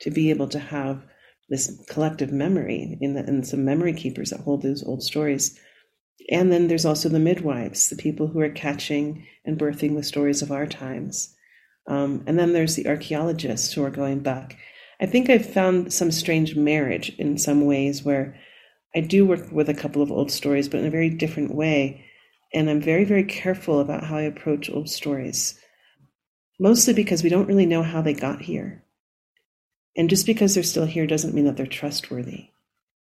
[0.00, 1.02] to be able to have
[1.48, 5.58] this collective memory in the, and some memory keepers that hold those old stories.
[6.30, 10.42] And then there's also the midwives, the people who are catching and birthing the stories
[10.42, 11.34] of our times.
[11.88, 14.58] Um, and then there's the archaeologists who are going back.
[15.00, 18.38] I think I've found some strange marriage in some ways where
[18.94, 22.06] I do work with a couple of old stories, but in a very different way
[22.52, 25.58] and I'm very, very careful about how I approach old stories,
[26.58, 28.84] mostly because we don't really know how they got here.
[29.96, 32.48] And just because they're still here doesn't mean that they're trustworthy.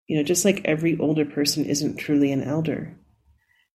[0.08, 2.98] You know, just like every older person isn't truly an elder.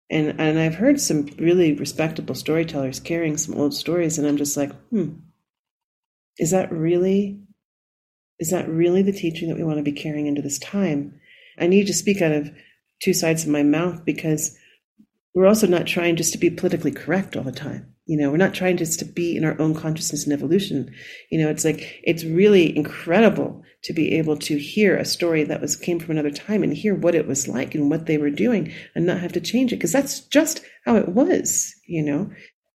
[0.09, 4.57] And, and I've heard some really respectable storytellers carrying some old stories, and I'm just
[4.57, 5.13] like, hmm,
[6.37, 7.39] is that really,
[8.39, 11.20] is that really the teaching that we want to be carrying into this time?
[11.61, 12.51] I need to speak out of
[13.01, 14.57] two sides of my mouth because
[15.33, 17.93] we're also not trying just to be politically correct all the time.
[18.05, 20.93] You know, we're not trying just to be in our own consciousness and evolution.
[21.29, 25.61] You know, it's like it's really incredible to be able to hear a story that
[25.61, 28.29] was came from another time and hear what it was like and what they were
[28.29, 32.29] doing and not have to change it because that's just how it was, you know.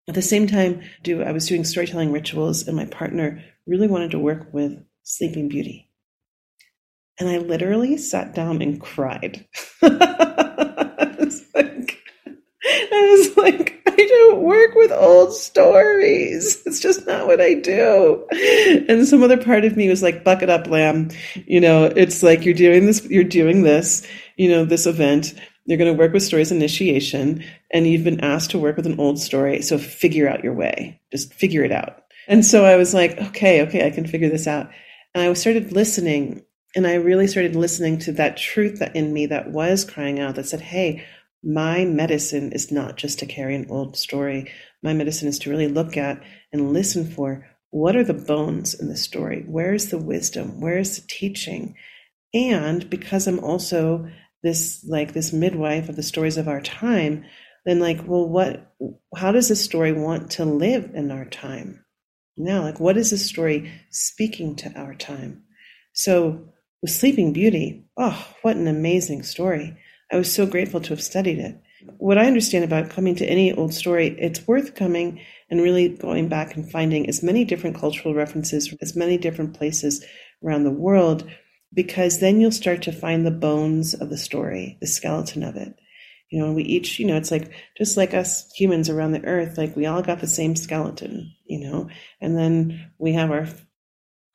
[0.06, 4.10] At the same time, do I was doing storytelling rituals and my partner really wanted
[4.12, 5.90] to work with Sleeping Beauty.
[7.18, 9.46] And I literally sat down and cried.
[12.94, 16.62] I was like, I don't work with old stories.
[16.66, 18.26] It's just not what I do.
[18.88, 21.10] And some other part of me was like, bucket up, lamb.
[21.46, 24.06] You know, it's like you're doing this, you're doing this,
[24.36, 25.34] you know, this event.
[25.66, 27.42] You're going to work with stories initiation,
[27.72, 29.62] and you've been asked to work with an old story.
[29.62, 31.00] So figure out your way.
[31.10, 32.02] Just figure it out.
[32.28, 34.70] And so I was like, okay, okay, I can figure this out.
[35.14, 36.43] And I started listening,
[36.74, 40.34] and I really started listening to that truth that in me that was crying out
[40.34, 41.06] that said, hey,
[41.42, 44.50] my medicine is not just to carry an old story.
[44.82, 46.22] My medicine is to really look at
[46.52, 49.44] and listen for what are the bones in the story?
[49.46, 50.60] Where's the wisdom?
[50.60, 51.76] Where's the teaching?
[52.32, 54.08] And because I'm also
[54.42, 57.24] this like this midwife of the stories of our time,
[57.64, 58.74] then like, well, what
[59.16, 61.84] how does this story want to live in our time?
[62.36, 65.44] Now, like what is this story speaking to our time?
[65.92, 66.53] So
[66.84, 69.74] with Sleeping Beauty, oh, what an amazing story.
[70.12, 71.58] I was so grateful to have studied it.
[71.96, 75.18] What I understand about coming to any old story, it's worth coming
[75.48, 80.04] and really going back and finding as many different cultural references, as many different places
[80.44, 81.26] around the world,
[81.72, 85.74] because then you'll start to find the bones of the story, the skeleton of it.
[86.30, 89.56] You know, we each, you know, it's like just like us humans around the earth,
[89.56, 91.88] like we all got the same skeleton, you know,
[92.20, 93.46] and then we have our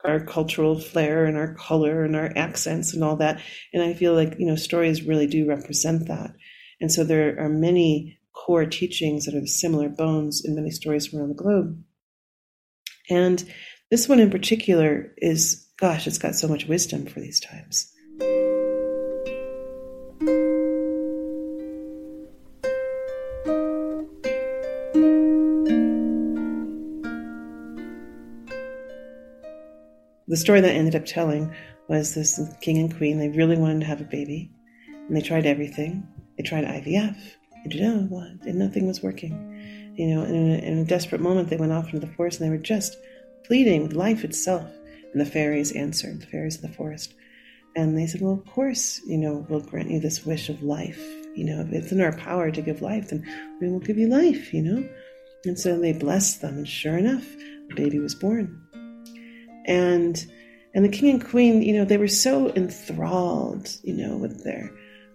[0.04, 3.42] our cultural flair and our color and our accents and all that.
[3.74, 6.32] And I feel like, you know, stories really do represent that.
[6.80, 11.20] And so there are many core teachings that are similar bones in many stories from
[11.20, 11.84] around the globe.
[13.10, 13.44] And
[13.92, 17.92] this one in particular is, gosh, it's got so much wisdom for these times.
[30.30, 31.54] The story that I ended up telling
[31.88, 33.18] was this king and queen.
[33.18, 34.52] They really wanted to have a baby,
[34.88, 36.08] and they tried everything.
[36.38, 37.18] They tried IVF.
[37.64, 39.94] They did know and nothing was working.
[39.98, 42.40] You know, and in a, in a desperate moment, they went off into the forest,
[42.40, 42.96] and they were just
[43.44, 44.72] pleading with life itself.
[45.12, 47.16] And the fairies answered, the fairies of the forest,
[47.76, 51.04] and they said, "Well, of course, you know, we'll grant you this wish of life.
[51.36, 53.26] You know, if it's in our power to give life, then
[53.60, 54.54] we will give you life.
[54.54, 54.90] You know."
[55.46, 57.26] And so they blessed them, and sure enough,
[57.72, 58.62] a baby was born
[59.70, 60.26] and
[60.74, 64.72] and the king and queen, you know, they were so enthralled, you know, with their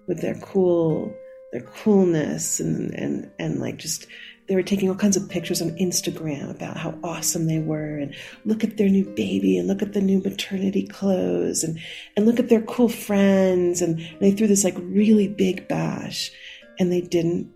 [0.08, 1.14] with their cool
[1.52, 4.06] their coolness and and and like just
[4.46, 8.14] they were taking all kinds of pictures on Instagram about how awesome they were and
[8.44, 11.78] look at their new baby and look at the new maternity clothes and,
[12.14, 13.80] and look at their cool friends.
[13.80, 16.30] And, and they threw this like really big bash
[16.78, 17.50] and they didn't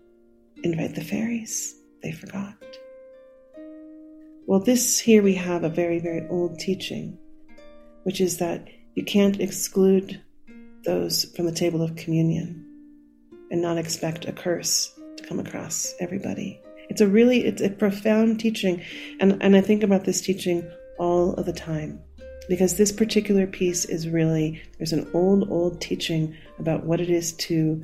[0.63, 1.75] invite the fairies.
[2.01, 2.55] They forgot.
[4.49, 7.19] Well, this here we have a very, very old teaching,
[8.01, 10.19] which is that you can't exclude
[10.83, 12.65] those from the table of communion
[13.51, 16.59] and not expect a curse to come across everybody.
[16.89, 18.81] It's a really it's a profound teaching
[19.19, 22.01] and and I think about this teaching all of the time
[22.49, 27.33] because this particular piece is really there's an old old teaching about what it is
[27.33, 27.83] to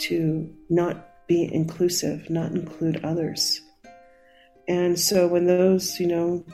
[0.00, 3.62] to not be inclusive, not include others.
[4.68, 6.44] And so when those, you know,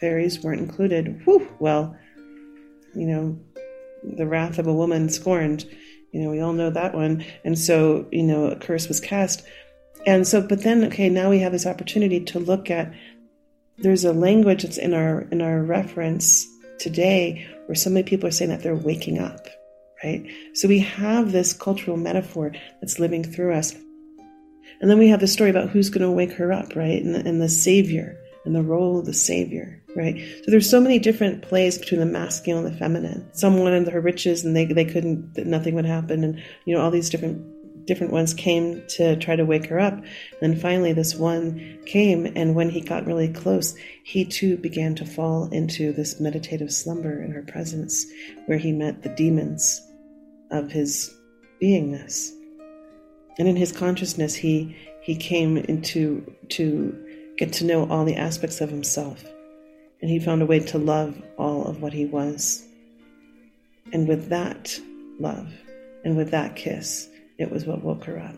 [0.00, 1.96] fairies weren't included, whew, well,
[2.94, 3.38] you know,
[4.02, 5.64] the wrath of a woman scorned,
[6.12, 7.24] you know, we all know that one.
[7.44, 9.44] And so, you know, a curse was cast.
[10.06, 12.92] And so, but then, okay, now we have this opportunity to look at
[13.78, 16.46] there's a language that's in our in our reference
[16.78, 19.46] today where so many people are saying that they're waking up,
[20.02, 20.24] right?
[20.52, 23.74] So we have this cultural metaphor that's living through us.
[24.84, 27.02] And then we have the story about who's going to wake her up, right?
[27.02, 30.22] And the, and the savior and the role of the savior, right?
[30.44, 33.26] So there's so many different plays between the masculine and the feminine.
[33.32, 36.22] Some wanted her riches and they, they couldn't, nothing would happen.
[36.22, 39.94] And, you know, all these different different ones came to try to wake her up.
[39.94, 40.06] And
[40.42, 43.74] then finally, this one came, and when he got really close,
[44.04, 48.04] he too began to fall into this meditative slumber in her presence,
[48.44, 49.80] where he met the demons
[50.50, 51.10] of his
[51.62, 52.32] beingness
[53.38, 56.98] and in his consciousness he he came into to
[57.36, 59.22] get to know all the aspects of himself.
[60.00, 62.64] And he found a way to love all of what he was.
[63.92, 64.78] And with that
[65.18, 65.52] love
[66.04, 67.08] and with that kiss
[67.38, 68.36] it was what woke her up.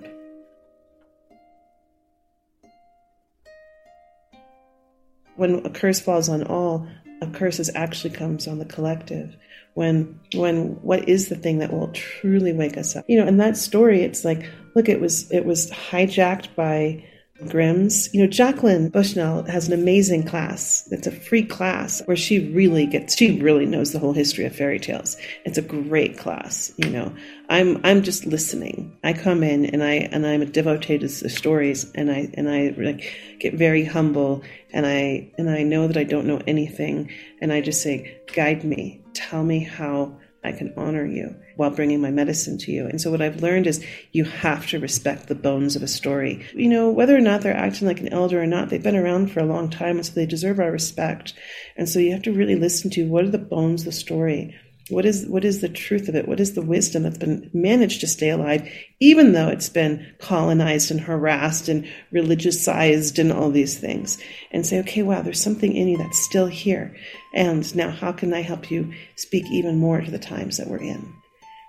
[5.37, 6.89] When a curse falls on all
[7.23, 9.37] a curse is actually comes on the collective.
[9.75, 13.05] When when what is the thing that will truly wake us up?
[13.09, 17.03] You know in that story it's like look it was it was hijacked by
[17.49, 18.13] Grimm's.
[18.15, 20.89] You know, Jacqueline Bushnell has an amazing class.
[20.91, 24.55] It's a free class where she really gets she really knows the whole history of
[24.55, 25.17] fairy tales.
[25.45, 27.15] It's a great class, you know.
[27.49, 28.97] I'm I'm just listening.
[29.03, 32.49] I come in and I and I'm a devotee to the stories and I and
[32.49, 37.11] I like get very humble and I and I know that I don't know anything
[37.41, 39.01] and I just say guide me.
[39.15, 42.87] Tell me how I can honor you while bringing my medicine to you.
[42.87, 46.47] And so what I've learned is you have to respect the bones of a story.
[46.55, 49.33] You know, whether or not they're acting like an elder or not, they've been around
[49.33, 51.35] for a long time, and so they deserve our respect.
[51.77, 54.55] And so you have to really listen to what are the bones of the story.
[54.89, 56.29] What is what is the truth of it?
[56.29, 58.71] What is the wisdom that's been managed to stay alive,
[59.01, 64.19] even though it's been colonized and harassed and religiousized and all these things?
[64.53, 66.97] And say, okay, wow, there's something in you that's still here.
[67.35, 70.79] And now, how can I help you speak even more to the times that we're
[70.79, 71.13] in?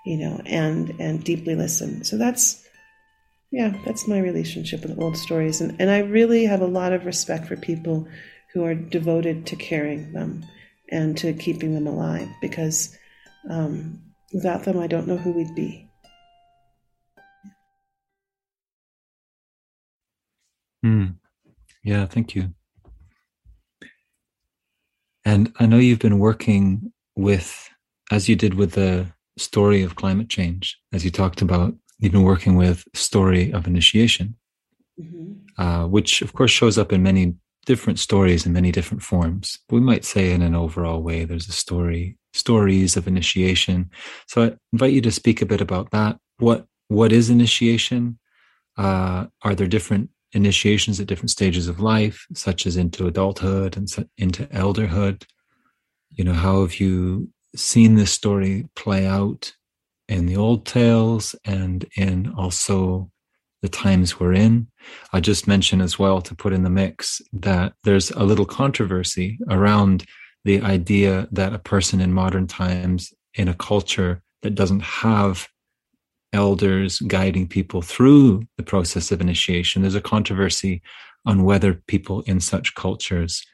[0.06, 2.04] You know, and and deeply listen.
[2.04, 2.64] So that's
[3.50, 7.06] yeah, that's my relationship with old stories, and and I really have a lot of
[7.06, 8.08] respect for people
[8.54, 10.46] who are devoted to carrying them
[10.90, 12.96] and to keeping them alive because
[13.50, 14.02] um,
[14.34, 15.90] without them, I don't know who we'd be.
[20.86, 21.16] Mm.
[21.84, 22.54] Yeah, thank you.
[25.26, 27.70] And I know you've been working with,
[28.12, 32.24] as you did with the story of climate change, as you talked about, you've been
[32.24, 34.36] working with story of initiation,
[35.00, 35.62] mm-hmm.
[35.62, 37.36] uh, which of course shows up in many
[37.68, 39.60] different stories in many different forms.
[39.70, 43.92] We might say in an overall way, there's a story, stories of initiation.
[44.26, 46.18] So I invite you to speak a bit about that.
[46.40, 48.18] What what is initiation?
[48.78, 53.88] Uh, are there different initiations at different stages of life, such as into adulthood and
[54.18, 55.26] into elderhood?
[56.10, 59.54] You know, how have you seen this story play out
[60.08, 63.12] in the old tales and in also
[63.62, 64.68] the times we're in.
[65.14, 69.40] I just mention as well to put in the mix that there's a little controversy
[69.50, 70.06] around
[70.46, 75.48] the idea that a person in modern times in a culture that doesn't have
[76.34, 80.82] elders guiding people through the process of initiation, there's a controversy
[81.26, 83.46] on whether people in such cultures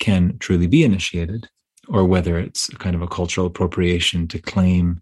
[0.00, 1.48] can truly be initiated
[1.88, 5.00] or whether it's kind of a cultural appropriation to claim,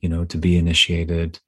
[0.00, 1.38] you know, to be initiated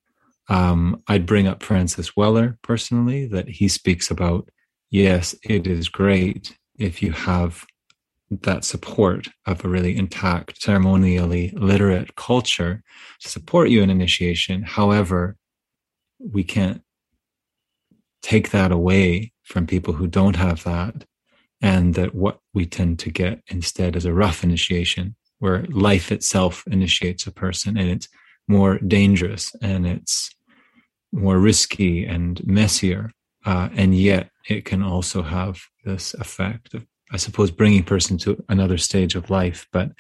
[0.51, 4.51] um, I'd bring up Francis Weller personally, that he speaks about
[4.91, 7.65] yes, it is great if you have
[8.31, 12.83] that support of a really intact, ceremonially literate culture
[13.21, 14.63] to support you in initiation.
[14.63, 15.37] However,
[16.19, 16.83] we can't
[18.23, 21.05] take that away from people who don't have that.
[21.63, 26.65] And that what we tend to get instead is a rough initiation where life itself
[26.67, 28.09] initiates a person and it's
[28.49, 30.31] more dangerous and it's
[31.13, 33.11] more risky and messier.
[33.45, 38.43] Uh, and yet it can also have this effect of, I suppose, bringing person to
[38.49, 39.67] another stage of life.
[39.73, 39.93] But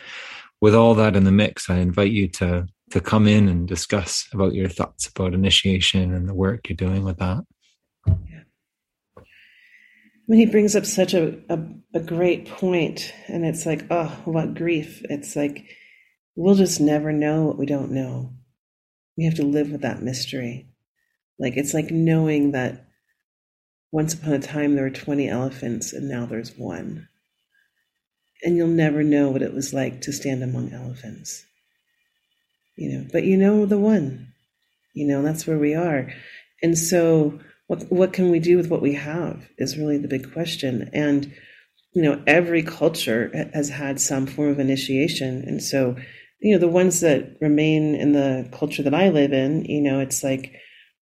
[0.60, 4.26] with all that in the mix, I invite you to to come in and discuss
[4.32, 7.44] about your thoughts about initiation and the work you're doing with that.
[8.06, 8.42] Yeah.
[9.16, 9.22] I
[10.26, 11.58] mean, he brings up such a, a,
[11.94, 15.02] a great point, and it's like, oh, what grief.
[15.04, 15.64] It's like,
[16.36, 18.32] we'll just never know what we don't know.
[19.16, 20.69] We have to live with that mystery.
[21.40, 22.86] Like, it's like knowing that
[23.90, 27.08] once upon a time there were 20 elephants and now there's one.
[28.44, 31.44] And you'll never know what it was like to stand among elephants
[32.80, 34.32] you know, but you know the one,
[34.94, 36.10] you know, that's where we are.
[36.62, 40.32] And so what what can we do with what we have is really the big
[40.32, 40.88] question.
[40.94, 41.32] And
[41.92, 45.44] you know, every culture has had some form of initiation.
[45.46, 45.96] And so,
[46.40, 50.00] you know, the ones that remain in the culture that I live in, you know,
[50.00, 50.54] it's like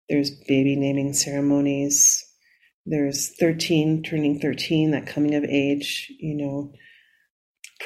[0.08, 2.24] there's baby naming ceremonies,
[2.86, 6.72] there's 13 turning 13 that coming of age you know.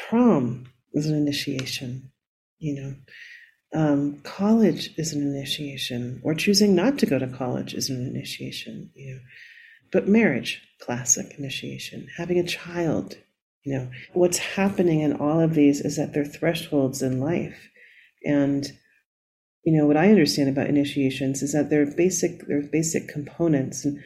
[0.09, 2.11] Prom is an initiation
[2.59, 2.95] you know.
[3.75, 8.91] Um, college is an initiation, or choosing not to go to college is an initiation.
[8.95, 9.21] You know,
[9.93, 12.09] but marriage, classic initiation.
[12.17, 13.17] Having a child,
[13.65, 17.69] you know, what's happening in all of these is that they're thresholds in life,
[18.25, 18.67] and
[19.65, 22.47] you know what I understand about initiations is that they're basic.
[22.47, 24.03] They're basic components, and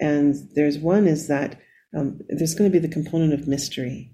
[0.00, 1.60] and there's one is that
[1.96, 4.12] um, there's going to be the component of mystery.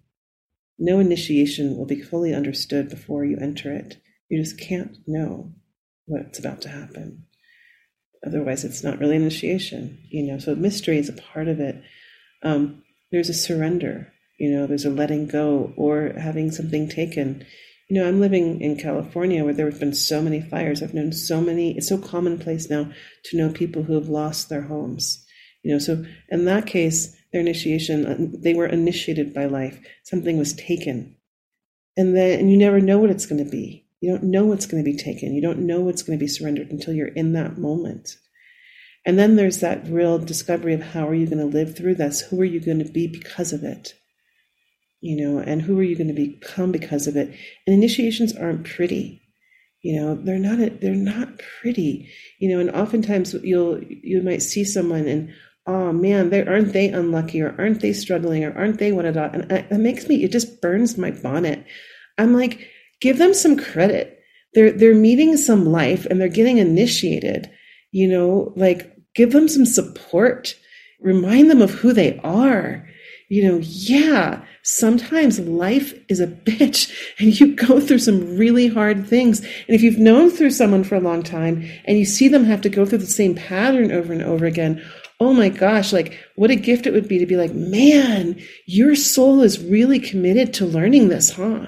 [0.78, 3.96] No initiation will be fully understood before you enter it
[4.32, 5.52] you just can't know
[6.06, 7.26] what's about to happen.
[8.26, 10.38] Otherwise, it's not really initiation, you know.
[10.38, 11.82] So mystery is a part of it.
[12.42, 14.66] Um, there's a surrender, you know.
[14.66, 17.44] There's a letting go or having something taken.
[17.92, 20.82] You know, I'm living in California where there have been so many fires.
[20.82, 21.76] I've known so many.
[21.76, 22.90] It's so commonplace now
[23.24, 25.24] to know people who have lost their homes.
[25.62, 29.78] You know, so in that case, their initiation, uh, they were initiated by life.
[30.04, 31.16] Something was taken,
[31.96, 34.66] and then and you never know what it's going to be you don't know what's
[34.66, 35.32] going to be taken.
[35.32, 38.16] You don't know what's going to be surrendered until you're in that moment.
[39.06, 42.20] And then there's that real discovery of how are you going to live through this?
[42.20, 43.94] Who are you going to be because of it?
[45.02, 47.28] You know, and who are you going to become because of it?
[47.66, 49.20] And initiations aren't pretty.
[49.82, 52.08] You know, they're not they're not pretty.
[52.38, 55.34] You know, and oftentimes you'll you might see someone and
[55.66, 59.16] oh man, they aren't they unlucky or aren't they struggling or aren't they what it
[59.16, 61.66] and it makes me it just burns my bonnet.
[62.16, 62.68] I'm like,
[63.00, 64.20] give them some credit.
[64.54, 67.50] They're they're meeting some life and they're getting initiated.
[67.90, 70.54] You know, like give them some support.
[71.00, 72.88] Remind them of who they are.
[73.28, 79.06] You know, yeah, sometimes life is a bitch and you go through some really hard
[79.06, 79.40] things.
[79.40, 82.62] And if you've known through someone for a long time and you see them have
[82.62, 84.82] to go through the same pattern over and over again,
[85.20, 88.94] oh my gosh, like what a gift it would be to be like, man, your
[88.94, 91.66] soul is really committed to learning this, huh?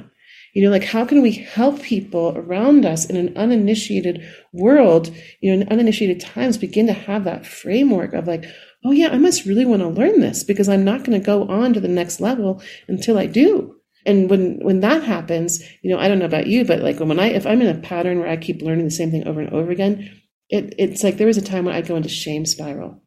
[0.54, 5.54] You know, like how can we help people around us in an uninitiated world, you
[5.54, 8.44] know, in uninitiated times begin to have that framework of like,
[8.84, 11.44] oh yeah, I must really want to learn this because I'm not going to go
[11.48, 13.76] on to the next level until I do.
[14.06, 17.18] And when when that happens, you know, I don't know about you, but like when
[17.18, 19.52] I if I'm in a pattern where I keep learning the same thing over and
[19.52, 20.20] over again,
[20.50, 23.02] it, it's like there was a time when I'd go into shame spiral.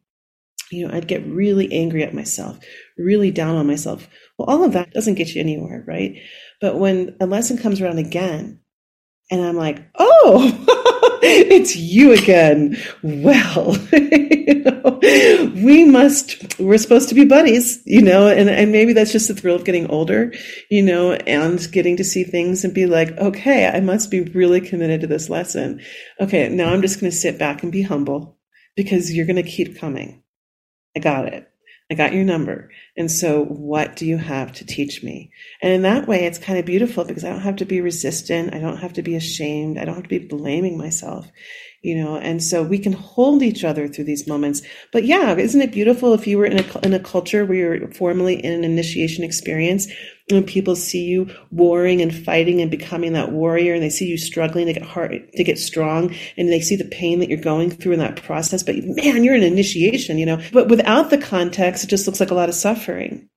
[0.70, 2.58] You know, I'd get really angry at myself,
[2.98, 4.08] really down on myself.
[4.36, 6.16] Well, all of that doesn't get you anywhere, right?
[6.60, 8.60] But when a lesson comes around again,
[9.30, 12.76] and I'm like, oh, it's you again.
[13.02, 14.98] Well, you know,
[15.62, 19.34] we must, we're supposed to be buddies, you know, and, and maybe that's just the
[19.34, 20.32] thrill of getting older,
[20.70, 24.60] you know, and getting to see things and be like, okay, I must be really
[24.60, 25.80] committed to this lesson.
[26.20, 28.38] Okay, now I'm just going to sit back and be humble
[28.76, 30.22] because you're going to keep coming.
[30.96, 31.47] I got it.
[31.90, 32.70] I got your number.
[32.96, 35.30] And so what do you have to teach me?
[35.62, 38.54] And in that way, it's kind of beautiful because I don't have to be resistant.
[38.54, 39.78] I don't have to be ashamed.
[39.78, 41.30] I don't have to be blaming myself
[41.82, 44.62] you know and so we can hold each other through these moments
[44.92, 47.92] but yeah isn't it beautiful if you were in a, in a culture where you're
[47.92, 49.86] formally in an initiation experience
[50.30, 54.18] and people see you warring and fighting and becoming that warrior and they see you
[54.18, 57.70] struggling to get hard to get strong and they see the pain that you're going
[57.70, 61.84] through in that process but man you're an initiation you know but without the context
[61.84, 63.28] it just looks like a lot of suffering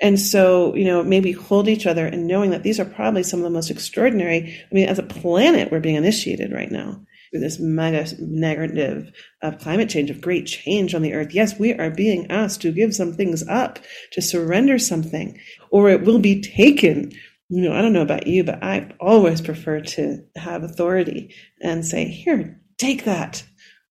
[0.00, 3.40] and so, you know, maybe hold each other and knowing that these are probably some
[3.40, 4.58] of the most extraordinary.
[4.70, 9.12] I mean, as a planet, we're being initiated right now this mega narrative
[9.42, 11.34] of climate change, of great change on the earth.
[11.34, 13.78] Yes, we are being asked to give some things up,
[14.12, 15.38] to surrender something,
[15.70, 17.12] or it will be taken.
[17.48, 21.84] You know, I don't know about you, but I always prefer to have authority and
[21.84, 23.44] say, here, take that.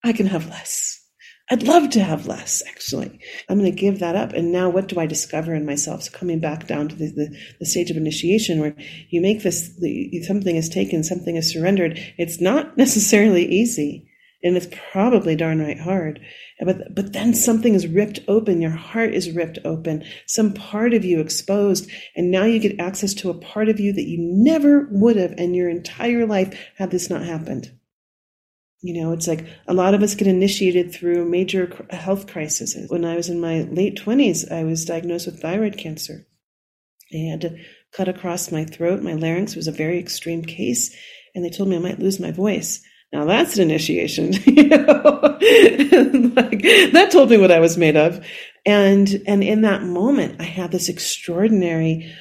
[0.03, 1.04] I can have less.
[1.51, 3.19] I'd love to have less, actually.
[3.47, 4.33] I'm going to give that up.
[4.33, 6.03] And now what do I discover in myself?
[6.03, 8.75] So coming back down to the, the, the stage of initiation where
[9.09, 11.99] you make this, the, something is taken, something is surrendered.
[12.17, 14.09] It's not necessarily easy.
[14.43, 16.19] And it's probably darn right hard.
[16.59, 18.61] But, but then something is ripped open.
[18.61, 20.03] Your heart is ripped open.
[20.27, 21.89] Some part of you exposed.
[22.15, 25.33] And now you get access to a part of you that you never would have
[25.37, 27.71] in your entire life had this not happened.
[28.81, 32.77] You know, it's like a lot of us get initiated through major health crises.
[32.89, 36.27] When I was in my late 20s, I was diagnosed with thyroid cancer.
[37.11, 37.57] They had to
[37.95, 40.95] cut across my throat, my larynx was a very extreme case,
[41.33, 42.81] and they told me I might lose my voice.
[43.13, 44.33] Now that's an initiation.
[44.45, 44.83] you know?
[46.35, 46.61] like,
[46.91, 48.25] that told me what I was made of.
[48.65, 52.13] And and in that moment, I had this extraordinary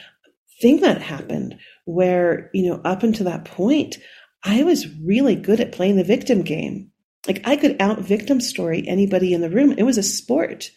[0.61, 3.99] thing that happened where, you know, up until that point,
[4.45, 6.91] I was really good at playing the victim game.
[7.27, 9.75] Like I could out victim story anybody in the room.
[9.79, 10.71] It was a sport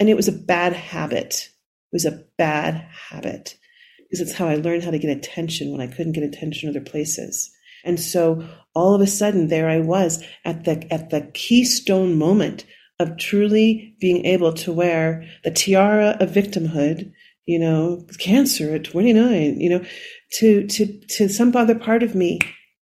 [0.00, 1.48] and it was a bad habit.
[1.92, 2.74] It was a bad
[3.10, 3.56] habit
[3.98, 6.80] because it's how I learned how to get attention when I couldn't get attention other
[6.80, 7.50] places.
[7.84, 12.64] And so all of a sudden there I was at the, at the keystone moment
[12.98, 17.12] of truly being able to wear the tiara of victimhood,
[17.46, 19.84] you know, cancer at 29, you know,
[20.38, 22.38] to, to, to some other part of me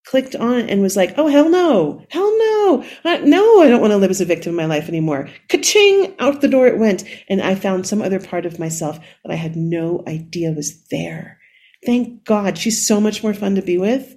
[0.09, 3.91] clicked on and was like, oh, hell no, hell no, uh, no, I don't want
[3.91, 5.29] to live as a victim in my life anymore.
[5.51, 7.05] Ka-ching, out the door it went.
[7.29, 11.39] And I found some other part of myself that I had no idea was there.
[11.85, 12.57] Thank God.
[12.57, 14.17] She's so much more fun to be with,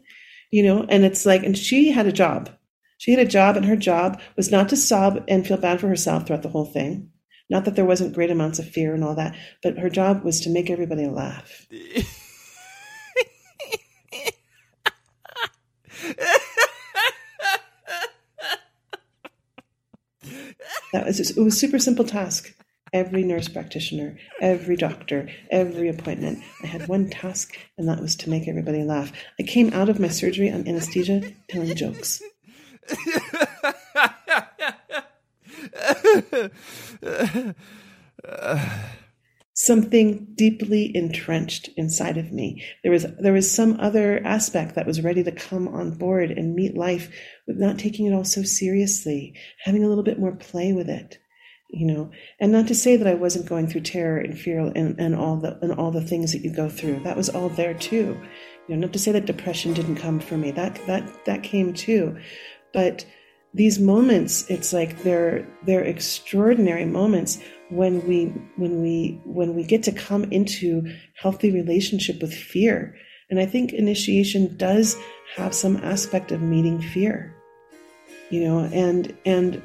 [0.50, 2.50] you know, and it's like, and she had a job.
[2.98, 5.90] She had a job, and her job was not to sob and feel bad for
[5.90, 7.10] herself throughout the whole thing.
[7.50, 10.40] Not that there wasn't great amounts of fear and all that, but her job was
[10.42, 11.68] to make everybody laugh.
[20.94, 22.54] that was it was a super simple task.
[22.94, 28.30] Every nurse practitioner, every doctor, every appointment, I had one task, and that was to
[28.30, 29.14] make everybody laugh.
[29.40, 32.22] I came out of my surgery on anesthesia telling jokes.
[39.66, 42.64] something deeply entrenched inside of me.
[42.84, 46.56] There was there was some other aspect that was ready to come on board and
[46.56, 47.12] meet life
[47.48, 51.20] with not taking it all so seriously, having a little bit more play with it.
[51.70, 55.00] You know, and not to say that I wasn't going through terror and fear and,
[55.00, 57.02] and all the and all the things that you go through.
[57.04, 58.18] That was all there too.
[58.68, 60.52] You know, not to say that depression didn't come for me.
[60.52, 62.18] That that that came too.
[62.74, 63.06] But
[63.54, 67.40] these moments, it's like they're they're extraordinary moments
[67.72, 68.26] when we
[68.58, 72.96] when we when we get to come into healthy relationship with fear.
[73.30, 74.98] And i think initiation does
[75.38, 77.34] have some aspect of meeting fear
[78.32, 79.62] you know and and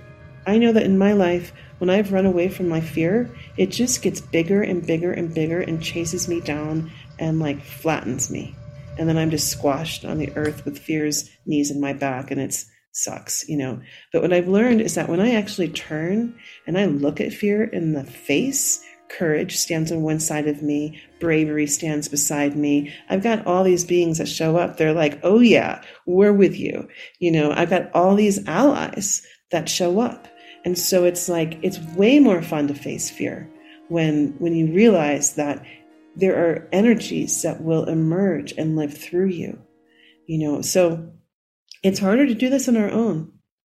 [0.46, 4.02] i know that in my life when i've run away from my fear it just
[4.02, 8.54] gets bigger and bigger and bigger and chases me down and like flattens me.
[8.98, 12.40] And then i'm just squashed on the earth with fear's knees in my back and
[12.40, 12.66] it's
[12.96, 13.80] sucks, you know.
[14.12, 17.64] But what I've learned is that when I actually turn and I look at fear
[17.64, 22.92] in the face, courage stands on one side of me, bravery stands beside me.
[23.08, 24.76] I've got all these beings that show up.
[24.76, 26.88] They're like, oh yeah, we're with you.
[27.18, 30.26] You know, I've got all these allies that show up.
[30.64, 33.48] And so it's like, it's way more fun to face fear
[33.88, 35.64] when, when you realize that
[36.16, 39.58] there are energies that will emerge and live through you.
[40.26, 41.12] You know, so
[41.82, 43.32] it's harder to do this on our own.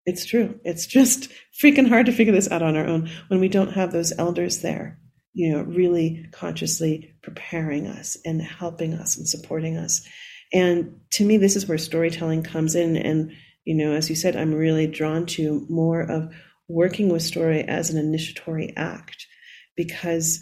[0.06, 0.60] It's true.
[0.64, 1.30] It's just
[1.62, 4.62] freaking hard to figure this out on our own when we don't have those elders
[4.62, 4.98] there,
[5.34, 10.08] you know, really consciously preparing us and helping us and supporting us.
[10.54, 12.96] And to me, this is where storytelling comes in.
[12.96, 13.34] And,
[13.66, 16.34] you know, as you said, I'm really drawn to more of
[16.70, 19.28] working with story as an initiatory act
[19.76, 20.42] because,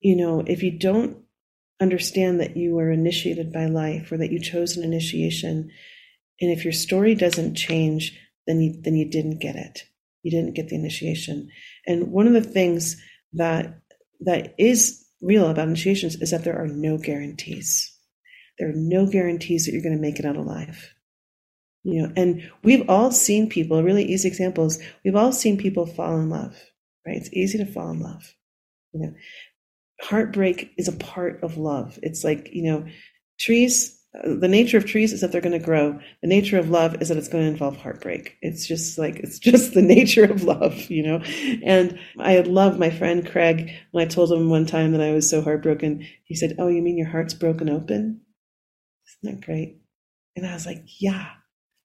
[0.00, 1.18] you know, if you don't
[1.80, 5.70] understand that you were initiated by life or that you chose an initiation,
[6.40, 9.84] and if your story doesn't change, then you, then you didn't get it.
[10.22, 11.50] You didn't get the initiation.
[11.86, 13.00] And one of the things
[13.34, 13.80] that
[14.20, 17.94] that is real about initiations is that there are no guarantees.
[18.58, 20.94] There are no guarantees that you're going to make it out alive.
[21.84, 26.18] You know, and we've all seen people, really easy examples, we've all seen people fall
[26.18, 26.56] in love,
[27.06, 27.16] right?
[27.16, 28.34] It's easy to fall in love.
[28.92, 29.14] You know,
[30.00, 31.98] heartbreak is a part of love.
[32.02, 32.86] It's like, you know,
[33.38, 36.00] trees the nature of trees is that they're going to grow.
[36.22, 38.36] The nature of love is that it's going to involve heartbreak.
[38.40, 41.18] It's just like, it's just the nature of love, you know?
[41.64, 45.12] And I had loved my friend Craig when I told him one time that I
[45.12, 46.06] was so heartbroken.
[46.24, 48.22] He said, Oh, you mean your heart's broken open?
[49.22, 49.78] Isn't that great?
[50.36, 51.26] And I was like, Yeah,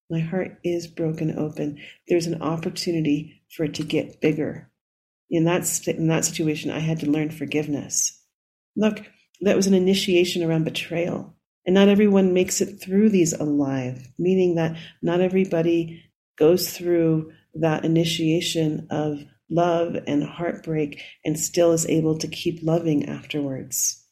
[0.10, 1.80] my heart is broken open.
[2.08, 4.70] There's an opportunity for it to get bigger.
[5.30, 8.22] In that, in that situation, I had to learn forgiveness.
[8.76, 9.04] Look,
[9.42, 14.56] that was an initiation around betrayal and not everyone makes it through these alive, meaning
[14.56, 16.04] that not everybody
[16.38, 23.08] goes through that initiation of love and heartbreak and still is able to keep loving
[23.08, 24.04] afterwards.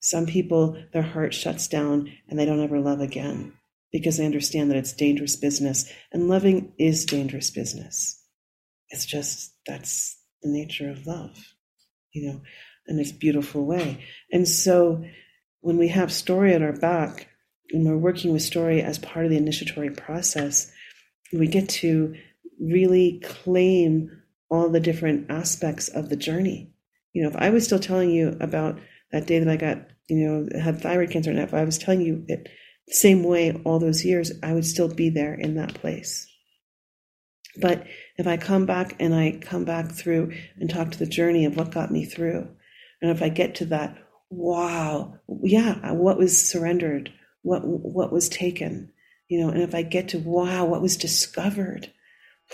[0.00, 3.54] Some people, their heart shuts down and they don't ever love again
[3.92, 5.90] because they understand that it's dangerous business.
[6.12, 8.20] And loving is dangerous business.
[8.90, 11.38] It's just that's the nature of love,
[12.12, 12.42] you know,
[12.86, 14.04] in this beautiful way.
[14.30, 15.04] And so
[15.64, 17.26] when we have story at our back
[17.70, 20.70] and we're working with story as part of the initiatory process,
[21.32, 22.14] we get to
[22.60, 24.10] really claim
[24.50, 26.70] all the different aspects of the journey.
[27.14, 28.78] You know, if I was still telling you about
[29.10, 32.02] that day that I got, you know, had thyroid cancer, and if I was telling
[32.02, 32.46] you it
[32.86, 36.30] the same way all those years, I would still be there in that place.
[37.58, 37.86] But
[38.18, 41.56] if I come back and I come back through and talk to the journey of
[41.56, 42.48] what got me through,
[43.00, 43.96] and if I get to that
[44.36, 47.12] wow, yeah, what was surrendered,
[47.42, 48.90] what what was taken,
[49.28, 51.90] you know, and if I get to wow, what was discovered,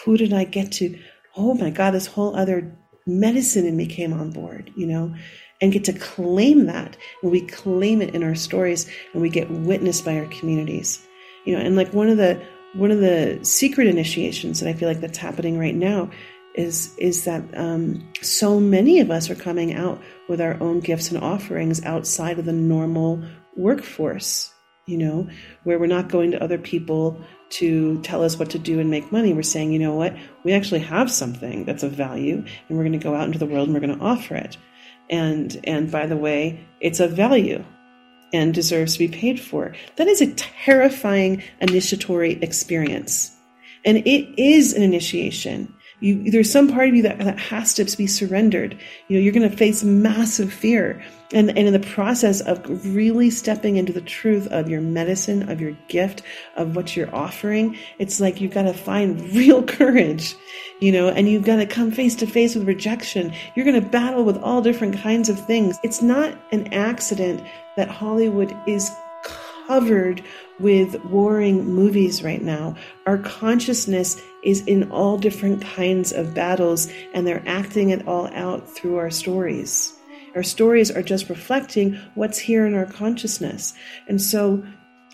[0.05, 0.99] who did I get to?
[1.37, 2.77] Oh my God, this whole other
[3.07, 5.15] medicine in me came on board, you know,
[5.61, 9.51] and get to claim that, and we claim it in our stories, and we get
[9.51, 11.07] witnessed by our communities,
[11.45, 12.41] you know, and like one of the
[12.75, 16.11] one of the secret initiations that I feel like that's happening right now
[16.55, 21.11] is is that um, so many of us are coming out with our own gifts
[21.11, 23.23] and offerings outside of the normal
[23.57, 24.53] workforce
[24.87, 25.29] you know
[25.65, 29.13] where we're not going to other people to tell us what to do and make
[29.13, 29.33] money.
[29.33, 30.17] We're saying you know what?
[30.45, 33.47] We actually have something that's of value and we're going to go out into the
[33.47, 34.57] world and we're going to offer it.
[35.11, 37.65] And and by the way it's of value
[38.33, 39.75] and deserves to be paid for.
[39.97, 43.37] That is a terrifying initiatory experience.
[43.85, 47.85] And it is an initiation you, there's some part of you that, that has to
[47.97, 48.79] be surrendered.
[49.09, 51.03] You know, you're going to face massive fear.
[51.33, 52.61] And, and in the process of
[52.95, 56.23] really stepping into the truth of your medicine, of your gift,
[56.57, 60.35] of what you're offering, it's like you've got to find real courage,
[60.81, 63.33] you know, and you've got to come face to face with rejection.
[63.55, 65.79] You're going to battle with all different kinds of things.
[65.85, 67.47] It's not an accident
[67.77, 68.91] that Hollywood is
[69.69, 70.25] covered
[70.61, 72.77] with warring movies right now.
[73.07, 78.69] Our consciousness is in all different kinds of battles, and they're acting it all out
[78.69, 79.95] through our stories.
[80.35, 83.75] Our stories are just reflecting what's here in our consciousness.
[84.07, 84.63] And so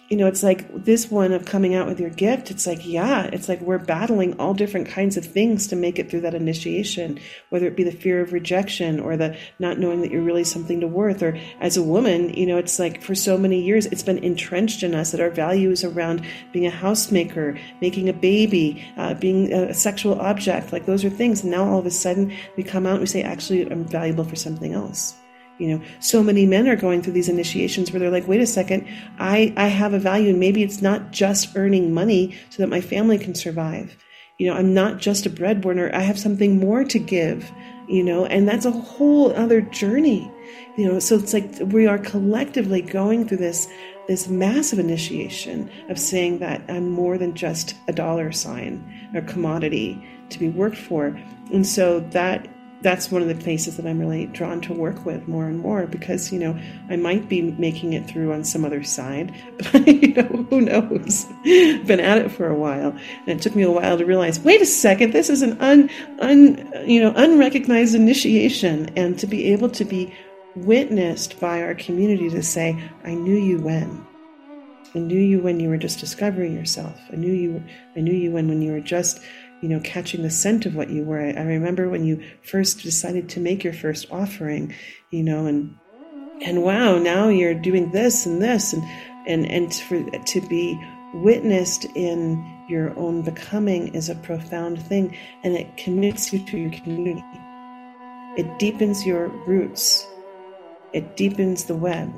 [0.08, 2.50] you know, it's like this one of coming out with your gift.
[2.50, 6.08] It's like, yeah, it's like we're battling all different kinds of things to make it
[6.08, 10.12] through that initiation, whether it be the fear of rejection or the not knowing that
[10.12, 11.22] you're really something to worth.
[11.22, 14.84] Or as a woman, you know, it's like for so many years, it's been entrenched
[14.84, 19.52] in us that our value is around being a housemaker, making a baby, uh, being
[19.52, 20.72] a sexual object.
[20.72, 21.42] Like those are things.
[21.42, 24.24] And now all of a sudden we come out and we say, actually, I'm valuable
[24.24, 25.16] for something else.
[25.58, 28.46] You know, so many men are going through these initiations where they're like, wait a
[28.46, 28.86] second,
[29.18, 32.80] I, I have a value and maybe it's not just earning money so that my
[32.80, 33.96] family can survive.
[34.38, 35.90] You know, I'm not just a breadwinner.
[35.94, 37.50] I have something more to give,
[37.88, 40.30] you know, and that's a whole other journey.
[40.76, 43.68] You know, so it's like we are collectively going through this
[44.08, 50.00] this massive initiation of saying that I'm more than just a dollar sign or commodity
[50.30, 51.18] to be worked for.
[51.52, 52.46] And so that
[52.82, 55.86] that's one of the places that I'm really drawn to work with more and more
[55.86, 56.58] because, you know,
[56.90, 59.34] I might be making it through on some other side,
[59.72, 61.24] but, you know, who knows?
[61.44, 62.90] Been at it for a while.
[63.26, 65.90] And it took me a while to realize, wait a second, this is an un,
[66.20, 68.90] un, you know, unrecognized initiation.
[68.96, 70.14] And to be able to be
[70.54, 74.06] witnessed by our community to say, I knew you when.
[74.94, 76.98] I knew you when you were just discovering yourself.
[77.12, 77.62] I knew you,
[77.96, 79.20] I knew you when, when you were just
[79.66, 81.18] you know, catching the scent of what you were.
[81.18, 84.72] I, remember when you first decided to make your first offering,
[85.10, 85.76] you know, and
[86.40, 88.84] and wow, now you're doing this and this, and
[89.26, 90.80] and and for to be
[91.14, 96.70] witnessed in your own becoming is a profound thing, and it commits you to your
[96.70, 97.24] community.
[98.36, 100.06] It deepens your roots.
[100.92, 102.14] It deepens the web.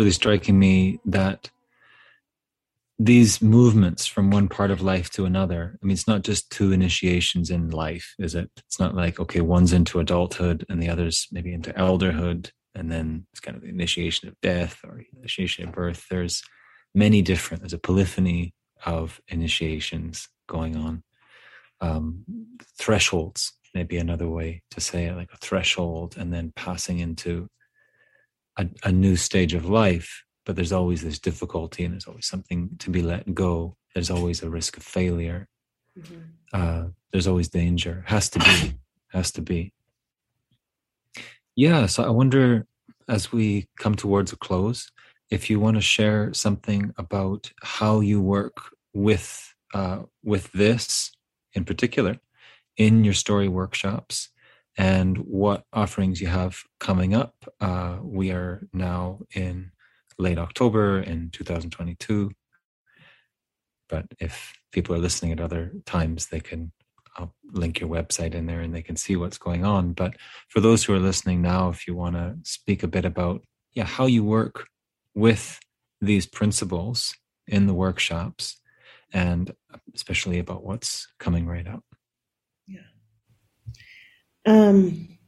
[0.00, 1.50] Really striking me that
[2.98, 6.72] these movements from one part of life to another i mean it's not just two
[6.72, 8.50] initiations in life is it?
[8.66, 13.26] It's not like okay one's into adulthood and the other's maybe into elderhood and then
[13.32, 16.06] it's kind of the initiation of death or initiation of birth.
[16.10, 16.42] There's
[16.94, 18.54] many different there's a polyphony
[18.86, 21.02] of initiations going on.
[21.82, 22.24] Um,
[22.78, 27.48] thresholds maybe another way to say it like a threshold and then passing into
[28.60, 32.70] a, a new stage of life but there's always this difficulty and there's always something
[32.78, 33.76] to be let go.
[33.94, 35.46] There's always a risk of failure.
[35.98, 36.20] Mm-hmm.
[36.52, 38.04] uh, there's always danger.
[38.06, 38.74] Has to be.
[39.08, 39.72] Has to be.
[41.56, 42.66] Yeah so i wonder
[43.08, 44.90] as we come towards a close
[45.30, 48.56] if you want to share something about how you work
[48.94, 51.12] with uh, with this
[51.52, 52.18] in particular
[52.76, 54.30] in your story workshops
[54.76, 57.34] and what offerings you have coming up.
[57.60, 59.72] Uh, we are now in
[60.18, 62.30] late October in 2022.
[63.88, 66.72] But if people are listening at other times, they can
[67.16, 69.92] I'll link your website in there and they can see what's going on.
[69.94, 70.14] But
[70.48, 73.42] for those who are listening now, if you want to speak a bit about
[73.74, 74.66] yeah, how you work
[75.14, 75.58] with
[76.00, 77.14] these principles
[77.46, 78.60] in the workshops
[79.12, 79.52] and
[79.94, 81.84] especially about what's coming right up.
[84.46, 85.18] Um,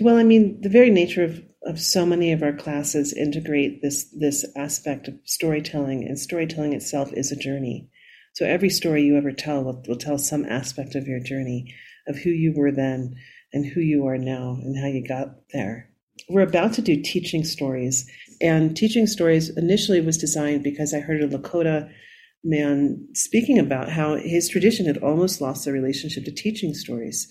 [0.00, 4.06] well, I mean, the very nature of, of so many of our classes integrate this
[4.18, 7.90] this aspect of storytelling, and storytelling itself is a journey.
[8.34, 11.74] So every story you ever tell will, will tell some aspect of your journey,
[12.06, 13.14] of who you were then
[13.52, 15.90] and who you are now, and how you got there.
[16.28, 18.08] We're about to do teaching stories,
[18.40, 21.90] and teaching stories initially was designed because I heard a Lakota
[22.42, 27.28] man speaking about how his tradition had almost lost their relationship to teaching stories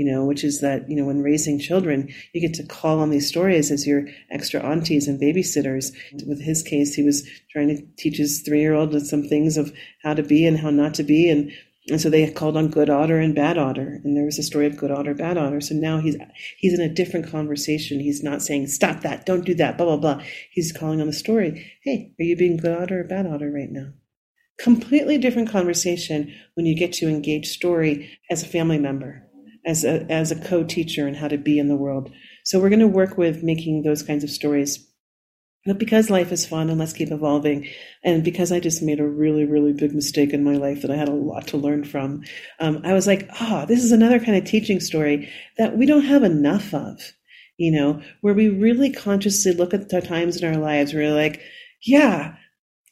[0.00, 3.10] you know, which is that, you know, when raising children, you get to call on
[3.10, 5.92] these stories as your extra aunties and babysitters.
[6.26, 9.74] With his case, he was trying to teach his three year old some things of
[10.02, 11.28] how to be and how not to be.
[11.28, 11.52] And,
[11.90, 14.00] and so they called on good otter and bad otter.
[14.02, 15.60] And there was a story of good otter, bad otter.
[15.60, 16.16] So now he's,
[16.56, 18.00] he's in a different conversation.
[18.00, 20.24] He's not saying, stop that, don't do that, blah, blah, blah.
[20.50, 21.70] He's calling on the story.
[21.84, 23.92] Hey, are you being good otter or bad otter right now?
[24.58, 29.26] Completely different conversation when you get to engage story as a family member
[29.66, 32.10] as a, as a co-teacher and how to be in the world.
[32.44, 34.86] So we're going to work with making those kinds of stories.
[35.66, 37.68] But because life is fun and let's keep evolving,
[38.02, 40.96] and because I just made a really, really big mistake in my life that I
[40.96, 42.22] had a lot to learn from,
[42.60, 46.06] um, I was like, oh, this is another kind of teaching story that we don't
[46.06, 47.12] have enough of,
[47.58, 51.14] you know, where we really consciously look at the times in our lives where we're
[51.14, 51.42] like,
[51.84, 52.36] yeah,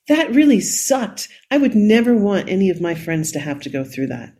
[0.08, 1.28] that really sucked.
[1.50, 4.34] I would never want any of my friends to have to go through that.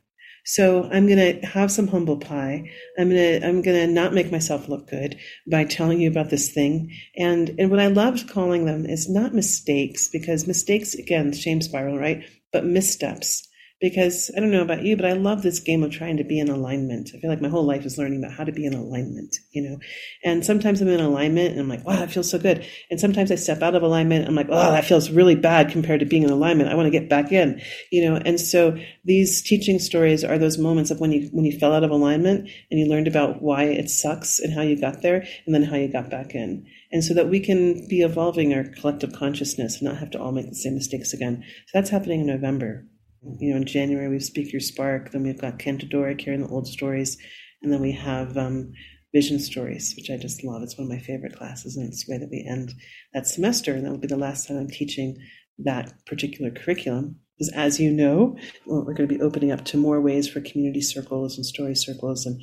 [0.51, 2.71] So I'm going to have some humble pie.
[2.99, 5.19] I'm going to, I'm going to not make myself look good
[5.51, 6.91] by telling you about this thing.
[7.19, 11.99] And, and what I loved calling them is not mistakes because mistakes, again, shame spiral,
[11.99, 12.25] right?
[12.51, 13.48] But missteps
[13.81, 16.41] because I don't know about you, but I love this game of trying to be
[16.41, 17.11] in alignment.
[17.15, 19.63] I feel like my whole life is learning about how to be in alignment, you
[19.63, 19.79] know.
[20.25, 22.67] And sometimes I'm in alignment and I'm like, wow, that feels so good.
[22.91, 24.27] And sometimes I step out of alignment.
[24.27, 26.71] I'm like, oh, that feels really bad compared to being in alignment.
[26.71, 27.61] I want to get back in,
[27.93, 28.17] you know.
[28.17, 31.85] And so these teaching stories are those moments of when you when you fell out
[31.85, 35.55] of alignment and you learned about why it sucks and how you got there, and
[35.55, 36.67] then how you got back in.
[36.91, 40.33] And so that we can be evolving our collective consciousness and not have to all
[40.33, 41.45] make the same mistakes again.
[41.67, 42.87] So that's happening in November
[43.23, 45.11] you know, in January we have Speak Your Spark.
[45.11, 47.19] Then we've got Ken Todorek here in the old stories,
[47.63, 48.73] and then we have um,
[49.15, 50.63] Vision Stories, which I just love.
[50.63, 52.75] It's one of my favorite classes, and it's the way that we end
[53.15, 53.75] that semester.
[53.75, 55.19] And that will be the last time I'm teaching
[55.59, 57.17] that particular curriculum.
[57.37, 60.81] Because as you know, we're going to be opening up to more ways for community
[60.81, 62.41] circles and story circles, and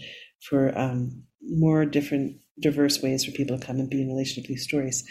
[0.49, 4.47] for um, more different, diverse ways for people to come and be in relation to
[4.47, 5.03] these stories.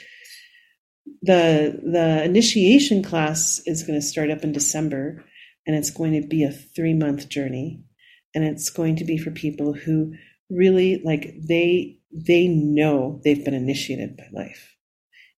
[1.22, 5.22] The the initiation class is going to start up in December
[5.66, 7.84] and it's going to be a three month journey
[8.34, 10.14] and it's going to be for people who
[10.50, 14.76] really like they they know they've been initiated by life.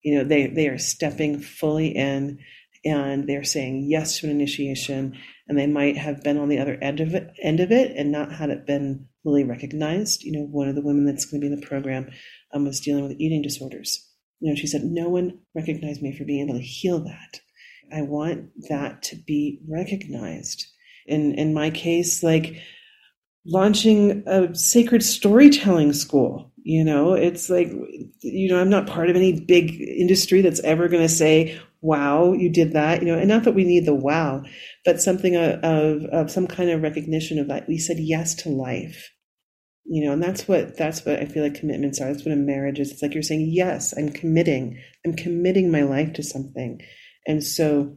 [0.03, 2.39] You know they they are stepping fully in
[2.85, 5.19] and they're saying yes to an initiation
[5.49, 8.13] and they might have been on the other end of it end of it and
[8.13, 10.23] not had it been fully recognized.
[10.23, 12.11] You know one of the women that's going to be in the program
[12.53, 14.09] um, was dealing with eating disorders.
[14.41, 17.41] You know she said no one recognized me for being able to heal that
[17.93, 20.67] I want that to be recognized.
[21.07, 22.61] In in my case, like
[23.47, 26.53] launching a sacred storytelling school.
[26.65, 27.69] You know, it's like
[28.21, 32.33] you know, I'm not part of any big industry that's ever going to say, "Wow,
[32.33, 34.43] you did that." You know, and not that we need the wow,
[34.85, 37.69] but something of, of, some kind of recognition of that.
[37.69, 39.11] We said yes to life.
[39.85, 42.37] you know and that's what that's what i feel like commitments are that's what a
[42.37, 46.81] marriage is it's like you're saying yes i'm committing i'm committing my life to something
[47.27, 47.97] and so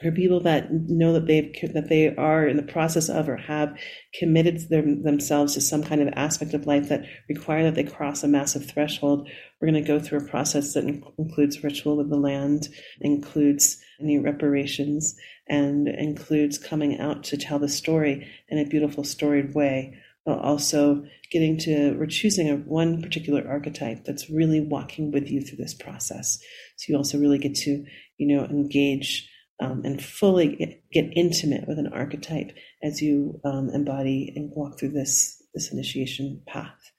[0.00, 3.76] for people that know that they've that they are in the process of or have
[4.14, 8.22] committed them, themselves to some kind of aspect of life that require that they cross
[8.22, 9.28] a massive threshold.
[9.60, 12.68] We're going to go through a process that includes ritual with the land
[13.00, 15.16] includes any reparations
[15.48, 19.98] and includes coming out to tell the story in a beautiful storied way
[20.28, 21.02] but also
[21.32, 25.72] getting to we're choosing a one particular archetype that's really walking with you through this
[25.72, 26.38] process.
[26.76, 27.86] So you also really get to
[28.18, 29.28] you know engage
[29.60, 32.52] um, and fully get, get, intimate with an archetype
[32.82, 36.92] as you um, embody and walk through this this initiation path.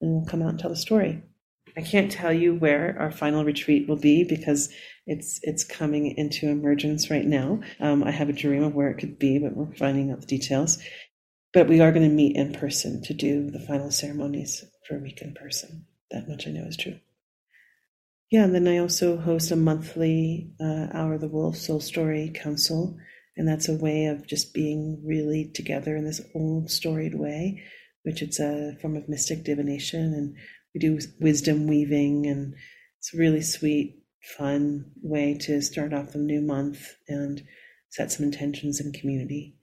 [0.00, 1.22] And we'll come out and tell the story.
[1.76, 4.70] I can't tell you where our final retreat will be because
[5.06, 7.60] it's it's coming into emergence right now.
[7.78, 10.26] Um, i have a dream of where it could be but we're finding out the
[10.26, 10.78] details.
[11.52, 15.00] But we are going to meet in person to do the final ceremonies for a
[15.00, 15.86] week in person.
[16.10, 16.98] That much i know is true
[18.30, 22.30] yeah, and then I also host a monthly uh, Hour of the Wolf Soul Story
[22.32, 22.96] Council,
[23.36, 27.60] and that's a way of just being really together in this old storied way,
[28.04, 30.36] which it's a form of mystic divination, and
[30.72, 32.54] we do wisdom weaving, and
[32.98, 33.98] it's a really sweet,
[34.38, 37.42] fun way to start off the new month and
[37.88, 39.56] set some intentions in community.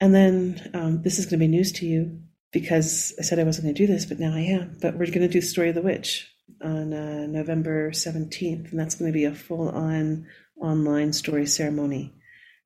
[0.00, 2.20] And then um, this is going to be news to you
[2.52, 4.76] because I said I wasn't going to do this, but now I am.
[4.82, 6.28] But we're going to do Story of the Witch
[6.62, 10.26] on uh, November 17th, and that's going to be a full on
[10.60, 12.14] online story ceremony.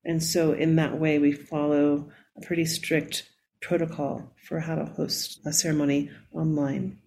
[0.04, 3.28] And so, in that way, we follow a pretty strict
[3.60, 6.98] protocol for how to host a ceremony online.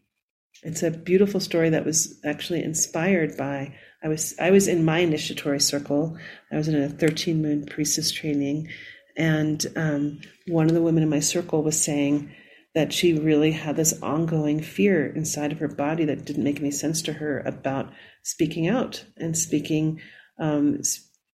[0.62, 5.00] It's a beautiful story that was actually inspired by I was I was in my
[5.00, 6.18] initiatory circle.
[6.52, 8.68] I was in a 13 moon priestess training,
[9.16, 12.34] and um, one of the women in my circle was saying,
[12.76, 16.72] that she really had this ongoing fear inside of her body that didn't make any
[16.72, 17.92] sense to her about
[18.24, 20.02] speaking out and speaking
[20.40, 20.82] um,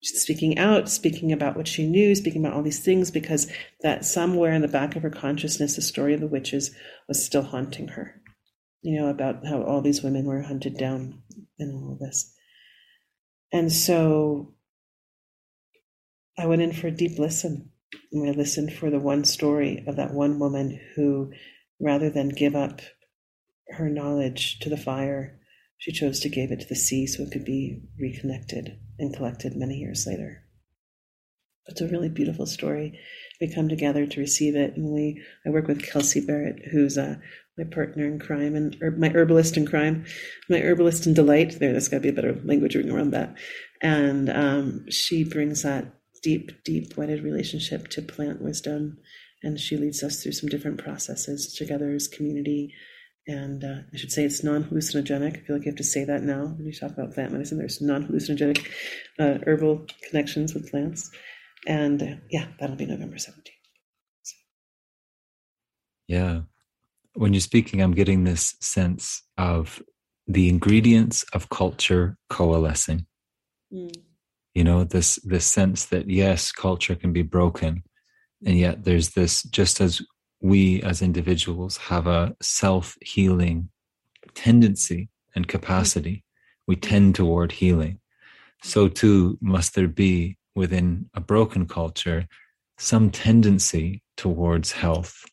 [0.01, 4.53] speaking out speaking about what she knew speaking about all these things because that somewhere
[4.53, 6.71] in the back of her consciousness the story of the witches
[7.07, 8.21] was still haunting her
[8.81, 11.21] you know about how all these women were hunted down
[11.57, 12.33] and all of this.
[13.51, 14.53] And so
[16.37, 17.68] i went in for a deep listen
[18.11, 21.31] and we listened for the one story of that one woman who,
[21.79, 22.81] rather than give up
[23.69, 25.39] her knowledge to the fire,
[25.77, 29.55] she chose to give it to the sea so it could be reconnected and collected
[29.55, 30.43] many years later.
[31.67, 32.99] It's a really beautiful story.
[33.39, 35.23] We come together to receive it, and we.
[35.45, 37.15] I work with Kelsey Barrett, who's uh,
[37.57, 40.05] my partner in crime and my herbalist in crime,
[40.49, 41.59] my herbalist in delight.
[41.59, 43.35] There, there's got to be a better language ring around that.
[43.81, 48.97] And um, she brings that deep, deep wedded relationship to plant wisdom.
[49.43, 52.73] And she leads us through some different processes together as community.
[53.27, 55.37] And uh, I should say it's non hallucinogenic.
[55.37, 57.57] I feel like you have to say that now when you talk about plant medicine.
[57.57, 58.67] There's non hallucinogenic
[59.19, 61.09] uh, herbal connections with plants.
[61.67, 63.49] And uh, yeah, that'll be November 17th.
[64.23, 64.35] So.
[66.07, 66.41] Yeah.
[67.13, 69.81] When you're speaking, I'm getting this sense of
[70.27, 73.05] the ingredients of culture coalescing.
[73.73, 74.08] Mm
[74.59, 77.81] you know this this sense that yes culture can be broken
[78.45, 80.01] and yet there's this just as
[80.41, 83.69] we as individuals have a self-healing
[84.35, 86.25] tendency and capacity
[86.67, 87.99] we tend toward healing.
[88.61, 92.27] So too must there be within a broken culture
[92.77, 95.23] some tendency towards health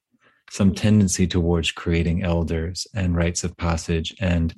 [0.51, 4.55] some tendency towards creating elders and rites of passage and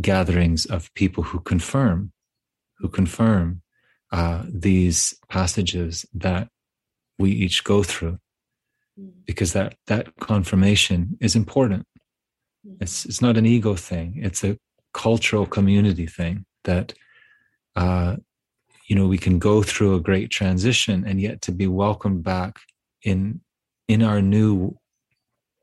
[0.00, 2.10] gatherings of people who confirm
[2.78, 3.61] who confirm
[4.12, 6.48] uh, these passages that
[7.18, 8.18] we each go through
[9.00, 9.10] mm.
[9.24, 11.86] because that that confirmation is important
[12.66, 12.76] mm.
[12.80, 14.58] it's it's not an ego thing it's a
[14.92, 16.92] cultural community thing that
[17.76, 18.16] uh
[18.86, 22.60] you know we can go through a great transition and yet to be welcomed back
[23.02, 23.40] in
[23.88, 24.76] in our new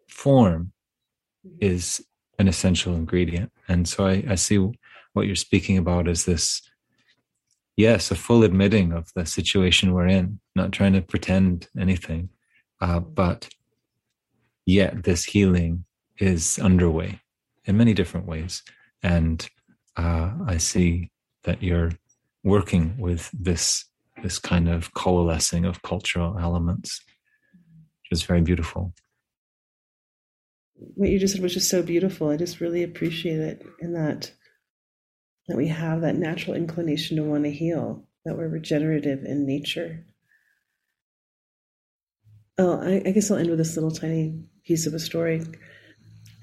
[0.08, 0.72] form
[1.46, 1.58] mm-hmm.
[1.62, 2.04] is
[2.40, 4.58] an essential ingredient and so I, I see
[5.14, 6.62] what you're speaking about is this
[7.80, 12.28] yes, a full admitting of the situation we're in, not trying to pretend anything,
[12.82, 13.48] uh, but
[14.66, 15.86] yet this healing
[16.18, 17.22] is underway
[17.64, 18.64] in many different ways.
[19.02, 19.50] And
[19.96, 21.10] uh, I see
[21.44, 21.92] that you're
[22.44, 23.86] working with this
[24.24, 27.02] this kind of coalescing of cultural elements,
[28.02, 28.94] which is very beautiful.
[30.76, 32.28] What you just said was just so beautiful.
[32.28, 34.34] I just really appreciate it in that
[35.50, 40.06] that we have that natural inclination to want to heal, that we're regenerative in nature.
[42.60, 45.44] Oh, I, I guess I'll end with this little tiny piece of a story.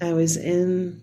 [0.01, 1.01] I was in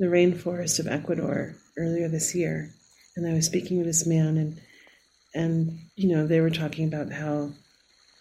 [0.00, 2.70] the rainforest of Ecuador earlier this year,
[3.16, 4.60] and I was speaking with this man, and
[5.34, 7.52] and you know they were talking about how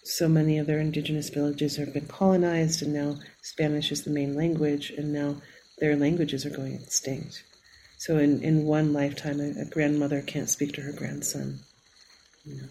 [0.04, 4.36] so many of their indigenous villages have been colonized, and now Spanish is the main
[4.36, 5.42] language, and now
[5.80, 7.44] their languages are going extinct.
[7.98, 11.60] So in, in one lifetime, a, a grandmother can't speak to her grandson.
[12.46, 12.68] You know.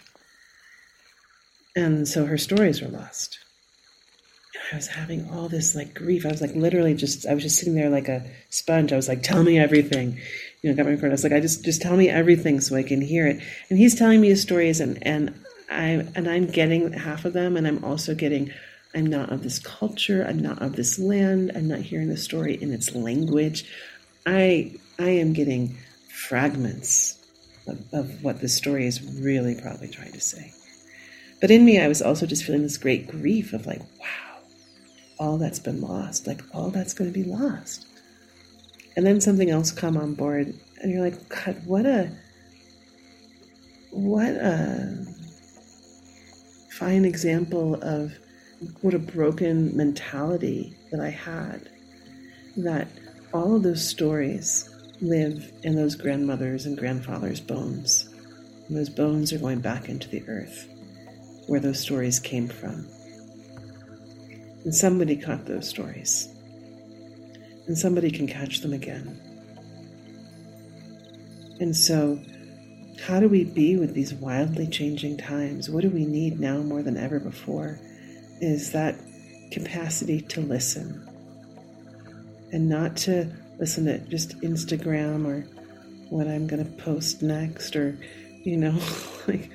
[1.75, 3.39] And so her stories are lost.
[4.73, 6.27] I was having all this like grief.
[6.27, 8.93] I was like literally just I was just sitting there like a sponge.
[8.93, 10.19] I was like, tell me everything.
[10.63, 11.11] You know, got my recorder.
[11.11, 13.41] I was like, I just just tell me everything so I can hear it.
[13.71, 15.35] And he's telling me his stories and and
[15.71, 18.51] I and I'm getting half of them and I'm also getting
[18.95, 22.55] I'm not of this culture, I'm not of this land, I'm not hearing the story
[22.55, 23.71] in its language.
[24.25, 25.77] I I am getting
[26.09, 27.19] fragments
[27.67, 30.53] of, of what the story is really probably trying to say.
[31.41, 34.27] But in me I was also just feeling this great grief of like, wow
[35.19, 37.87] all that's been lost, like all that's going to be lost.
[38.97, 42.11] And then something else come on board, and you're like, God, what a
[43.91, 45.07] what a
[46.73, 48.13] fine example of
[48.83, 51.71] what a broken mentality that I had.
[52.57, 52.89] That
[53.33, 54.71] all of those stories
[55.01, 58.09] live in those grandmothers and grandfathers' bones.
[58.69, 60.69] And those bones are going back into the earth
[61.47, 62.87] where those stories came from.
[64.65, 66.29] And somebody caught those stories.
[67.67, 69.21] And somebody can catch them again.
[71.61, 72.21] And so,
[73.07, 75.71] how do we be with these wildly changing times?
[75.71, 77.79] What do we need now more than ever before?
[78.41, 78.97] Is that
[79.51, 81.09] capacity to listen
[82.53, 85.43] and not to listen to just Instagram or
[86.11, 87.99] what I'm going to post next or,
[88.45, 88.79] you know,
[89.27, 89.51] like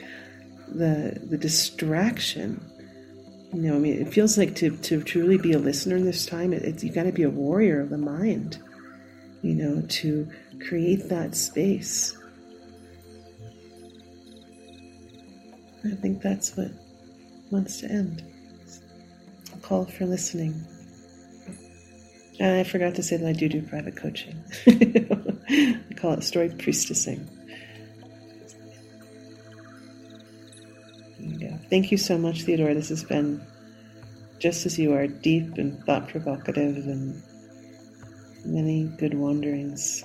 [0.68, 2.66] the, the distraction
[3.54, 6.26] you know, I mean, it feels like to, to truly be a listener in this
[6.26, 8.60] time, it, it's, you got to be a warrior of the mind,
[9.42, 10.30] you know, to
[10.66, 12.18] create that space.
[15.84, 16.72] I think that's what
[17.50, 18.24] wants to end.
[19.54, 20.66] A call for listening.
[22.42, 24.44] And I forgot to say that I do do private coaching.
[24.68, 27.28] I call it story priestessing.
[31.72, 32.74] Thank you so much, Theodore.
[32.74, 33.42] This has been
[34.40, 37.24] just as you are deep and thought provocative and
[38.44, 40.04] many good wanderings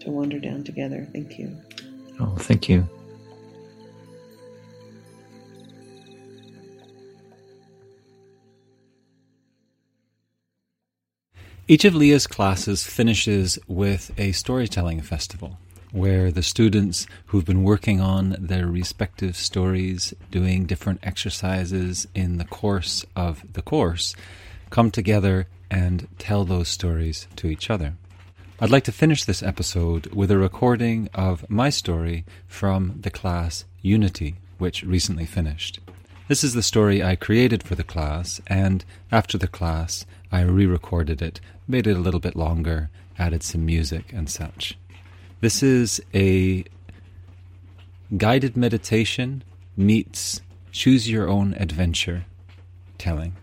[0.00, 1.08] to wander down together.
[1.10, 1.56] Thank you.
[2.20, 2.86] Oh, thank you.
[11.70, 15.56] Each of Leah's classes finishes with a storytelling festival
[15.92, 22.44] where the students who've been working on their respective stories, doing different exercises in the
[22.44, 24.16] course of the course,
[24.70, 27.94] come together and tell those stories to each other.
[28.58, 33.64] I'd like to finish this episode with a recording of my story from the class
[33.80, 35.78] Unity, which recently finished.
[36.26, 40.66] This is the story I created for the class, and after the class, I re
[40.66, 44.78] recorded it, made it a little bit longer, added some music and such.
[45.40, 46.64] This is a
[48.16, 49.42] guided meditation
[49.76, 50.40] meets
[50.72, 52.24] choose your own adventure
[52.98, 53.34] telling.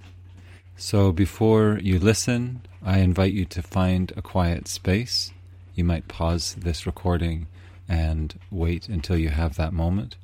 [0.76, 5.32] So before you listen, I invite you to find a quiet space.
[5.74, 7.48] You might pause this recording
[7.90, 10.16] and wait until you have that moment.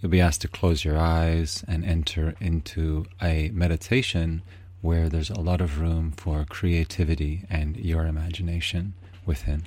[0.00, 4.42] You'll be asked to close your eyes and enter into a meditation
[4.84, 8.92] where there's a lot of room for creativity and your imagination
[9.24, 9.62] within.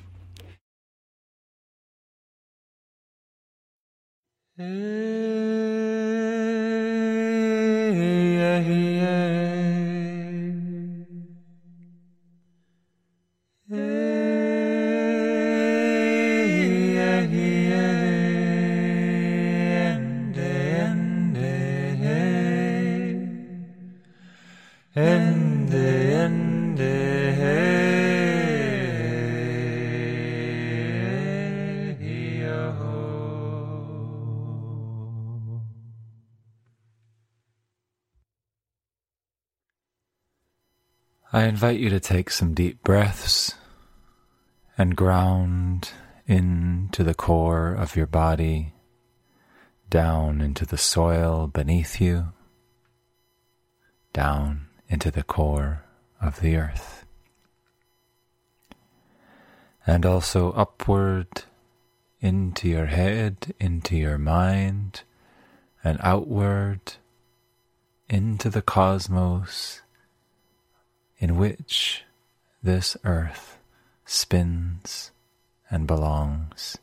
[41.34, 43.54] I invite you to take some deep breaths
[44.78, 45.92] and ground
[46.26, 48.74] into the core of your body,
[49.90, 52.32] down into the soil beneath you,
[54.14, 55.84] down into the core
[56.22, 57.06] of the earth,
[59.86, 61.44] and also upward
[62.22, 65.02] into your head, into your mind,
[65.84, 66.94] and outward
[68.08, 69.82] into the cosmos
[71.20, 72.04] in which
[72.62, 73.58] this earth
[74.06, 75.12] spins
[75.70, 76.78] and belongs,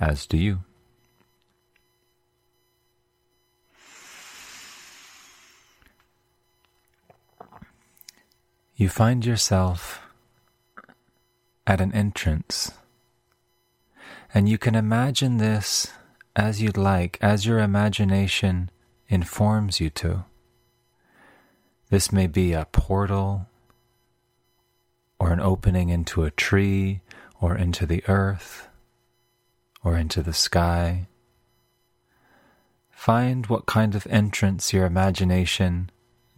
[0.00, 0.60] as do you.
[8.76, 10.00] You find yourself
[11.66, 12.72] at an entrance,
[14.34, 15.92] and you can imagine this
[16.34, 18.70] as you'd like, as your imagination
[19.08, 20.24] informs you to.
[21.90, 23.46] This may be a portal,
[25.18, 27.00] or an opening into a tree,
[27.40, 28.68] or into the earth,
[29.82, 31.08] or into the sky.
[32.90, 35.90] Find what kind of entrance your imagination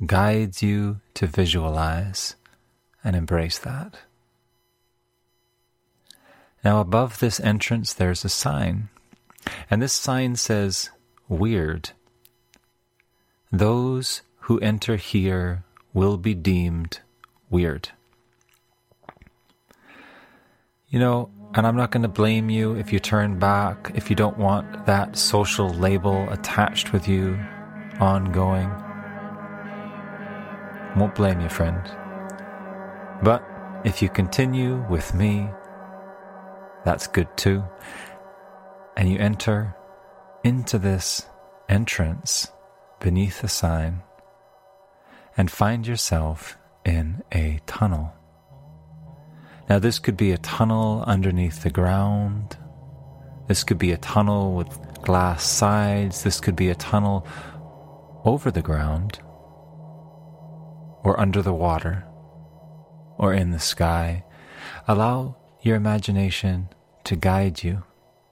[0.05, 2.35] guides you to visualize
[3.05, 3.98] and embrace that.
[6.64, 8.89] Now, above this entrance, there's a sign,
[9.70, 10.90] and this sign says,
[11.28, 11.90] Weird.
[13.52, 17.01] Those who enter here will be deemed
[17.51, 17.89] weird.
[20.89, 24.14] You know, and I'm not going to blame you if you turn back, if you
[24.14, 27.36] don't want that social label attached with you
[27.98, 28.70] ongoing.
[30.97, 31.82] Won't blame you, friend.
[33.24, 33.43] But
[33.85, 35.48] if you continue with me,
[36.85, 37.64] that's good too.
[38.97, 39.74] And you enter
[40.44, 41.27] into this
[41.68, 42.52] entrance
[43.01, 44.02] beneath the sign
[45.36, 48.12] and find yourself in a tunnel.
[49.68, 52.56] Now, this could be a tunnel underneath the ground.
[53.48, 56.22] This could be a tunnel with glass sides.
[56.22, 57.26] This could be a tunnel
[58.24, 59.20] over the ground
[61.02, 62.04] or under the water
[63.18, 64.24] or in the sky.
[64.88, 66.68] Allow your imagination
[67.04, 67.84] to guide you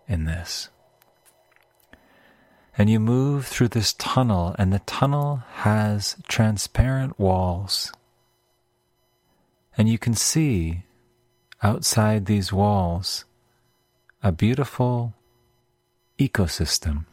[0.09, 0.69] in this.
[2.77, 7.93] And you move through this tunnel, and the tunnel has transparent walls.
[9.79, 10.83] And you can see
[11.63, 13.25] outside these walls
[14.23, 15.15] a beautiful
[16.19, 17.07] ecosystem.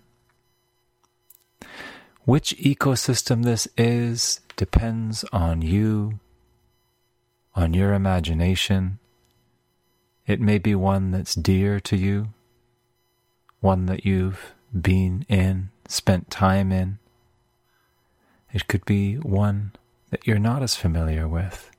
[2.24, 6.20] Which ecosystem this is depends on you,
[7.56, 9.00] on your imagination.
[10.26, 12.30] It may be one that's dear to you,
[13.60, 16.99] one that you've been in, spent time in.
[18.53, 19.73] It could be one
[20.10, 21.72] that you're not as familiar with.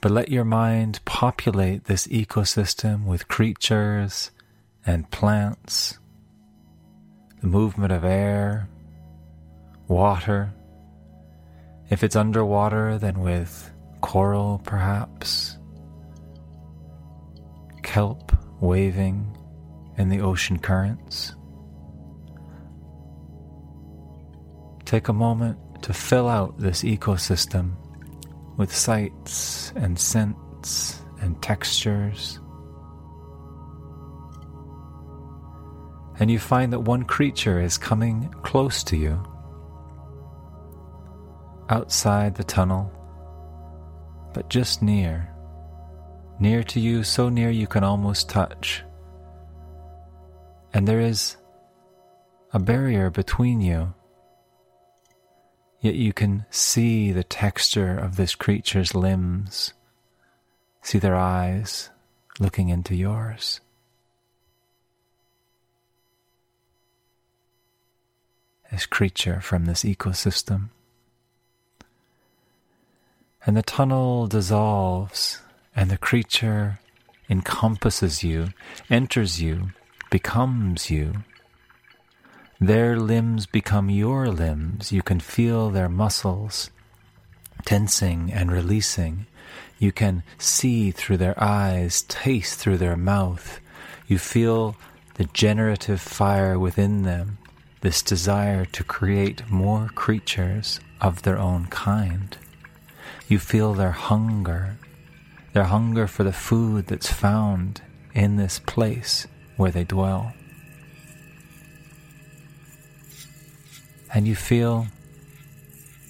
[0.00, 4.30] But let your mind populate this ecosystem with creatures
[4.84, 5.98] and plants,
[7.40, 8.68] the movement of air,
[9.88, 10.52] water.
[11.88, 15.56] If it's underwater, then with coral perhaps,
[17.82, 19.36] kelp waving
[19.98, 21.34] in the ocean currents.
[24.84, 27.72] Take a moment to fill out this ecosystem
[28.56, 32.38] with sights and scents and textures.
[36.18, 39.22] And you find that one creature is coming close to you
[41.68, 42.92] outside the tunnel,
[44.34, 45.28] but just near.
[46.38, 48.84] Near to you, so near you can almost touch.
[50.72, 51.36] And there is
[52.52, 53.94] a barrier between you.
[55.80, 59.72] Yet you can see the texture of this creature's limbs,
[60.80, 61.90] see their eyes
[62.38, 63.60] looking into yours.
[68.70, 70.70] This creature from this ecosystem
[73.44, 75.40] and the tunnel dissolves,
[75.74, 76.78] and the creature
[77.28, 78.48] encompasses you,
[78.88, 79.70] enters you,
[80.12, 81.24] becomes you.
[82.60, 84.92] Their limbs become your limbs.
[84.92, 86.68] You can feel their muscles
[87.64, 89.26] tensing and releasing.
[89.78, 93.58] You can see through their eyes, taste through their mouth.
[94.06, 94.76] You feel
[95.14, 97.38] the generative fire within them,
[97.80, 102.36] this desire to create more creatures of their own kind.
[103.28, 104.76] You feel their hunger,
[105.54, 107.80] their hunger for the food that's found
[108.14, 109.26] in this place
[109.62, 110.32] where they dwell.
[114.12, 114.88] And you feel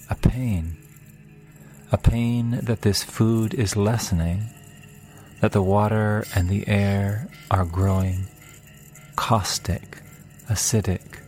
[0.09, 0.75] a pain,
[1.91, 4.49] a pain that this food is lessening,
[5.39, 8.25] that the water and the air are growing
[9.15, 10.01] caustic,
[10.49, 11.19] acidic,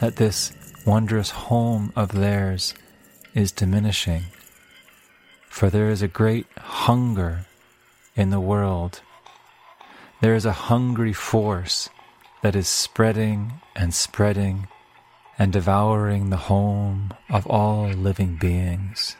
[0.00, 0.52] that this
[0.86, 2.72] wondrous home of theirs
[3.34, 4.22] is diminishing,
[5.50, 7.44] for there is a great hunger
[8.16, 9.02] in the world.
[10.20, 11.88] There is a hungry force
[12.42, 14.66] that is spreading and spreading
[15.38, 19.16] and devouring the home of all living beings.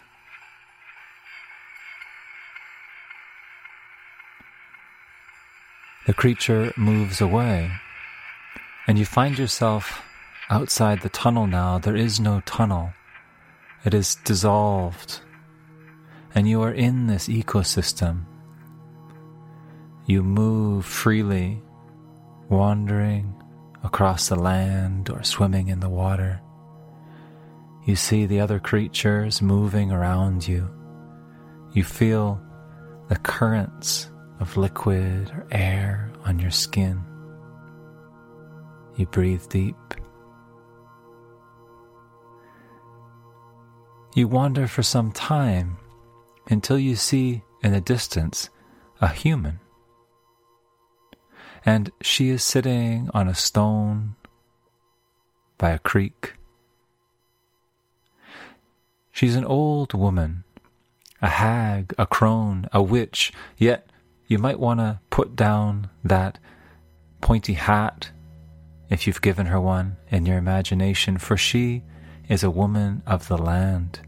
[6.08, 7.70] The creature moves away,
[8.88, 10.02] and you find yourself
[10.50, 11.78] outside the tunnel now.
[11.78, 12.92] There is no tunnel,
[13.84, 15.20] it is dissolved,
[16.34, 18.24] and you are in this ecosystem.
[20.08, 21.60] You move freely,
[22.48, 23.34] wandering
[23.84, 26.40] across the land or swimming in the water.
[27.84, 30.66] You see the other creatures moving around you.
[31.74, 32.40] You feel
[33.10, 34.08] the currents
[34.40, 37.04] of liquid or air on your skin.
[38.96, 39.76] You breathe deep.
[44.14, 45.76] You wander for some time
[46.46, 48.48] until you see in the distance
[49.02, 49.60] a human
[51.68, 54.14] and she is sitting on a stone
[55.58, 56.32] by a creek.
[59.12, 60.44] She's an old woman,
[61.20, 63.90] a hag, a crone, a witch, yet
[64.28, 66.38] you might want to put down that
[67.20, 68.12] pointy hat,
[68.88, 71.82] if you've given her one, in your imagination, for she
[72.30, 74.00] is a woman of the land.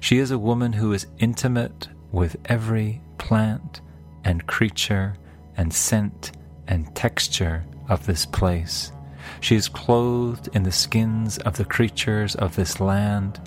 [0.00, 3.82] She is a woman who is intimate with every plant
[4.24, 5.18] and creature
[5.58, 6.32] and scent
[6.72, 8.92] and texture of this place.
[9.40, 13.38] She is clothed in the skins of the creatures of this land.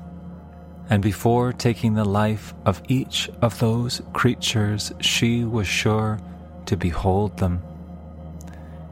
[0.92, 6.20] And before taking the life of each of those creatures, she was sure
[6.68, 7.64] to behold them,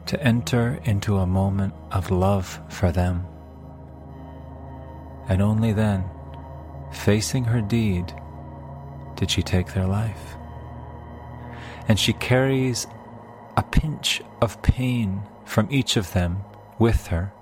[0.08, 3.28] to enter into a moment of love for them.
[5.30, 6.06] And only then,
[6.92, 8.12] facing her deed,
[9.16, 10.36] did she take their life.
[11.88, 12.88] And she carries
[13.56, 16.44] a pinch of pain from each of them
[16.80, 17.34] with her.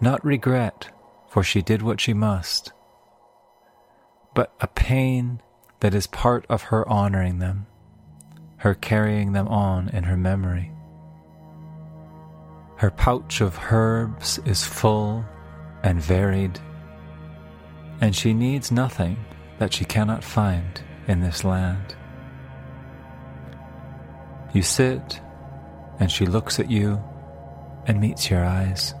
[0.00, 0.90] Not regret,
[1.28, 2.72] for she did what she must,
[4.34, 5.40] but a pain
[5.80, 7.66] that is part of her honoring them,
[8.58, 10.72] her carrying them on in her memory.
[12.76, 15.24] Her pouch of herbs is full
[15.82, 16.58] and varied,
[18.00, 19.22] and she needs nothing
[19.58, 21.94] that she cannot find in this land.
[24.52, 25.20] You sit,
[26.00, 27.02] and she looks at you
[27.86, 28.94] and meets your eyes.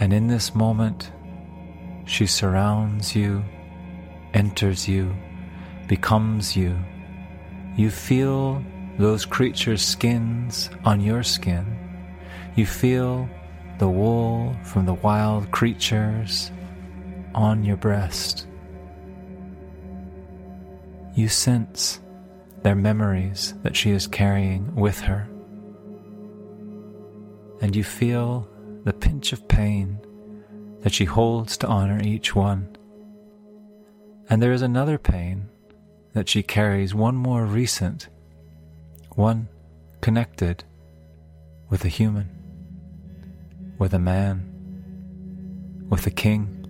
[0.00, 1.12] And in this moment,
[2.06, 3.44] she surrounds you,
[4.34, 5.14] enters you,
[5.86, 6.76] becomes you.
[7.76, 8.64] You feel
[8.98, 11.76] those creatures' skins on your skin.
[12.56, 13.28] You feel
[13.78, 16.50] the wool from the wild creatures
[17.34, 18.46] on your breast.
[21.20, 22.00] You sense
[22.62, 25.28] their memories that she is carrying with her.
[27.60, 28.48] And you feel
[28.84, 29.98] the pinch of pain
[30.80, 32.74] that she holds to honor each one.
[34.30, 35.50] And there is another pain
[36.14, 38.08] that she carries, one more recent,
[39.10, 39.46] one
[40.00, 40.64] connected
[41.68, 42.30] with a human,
[43.76, 46.66] with a man, with a king.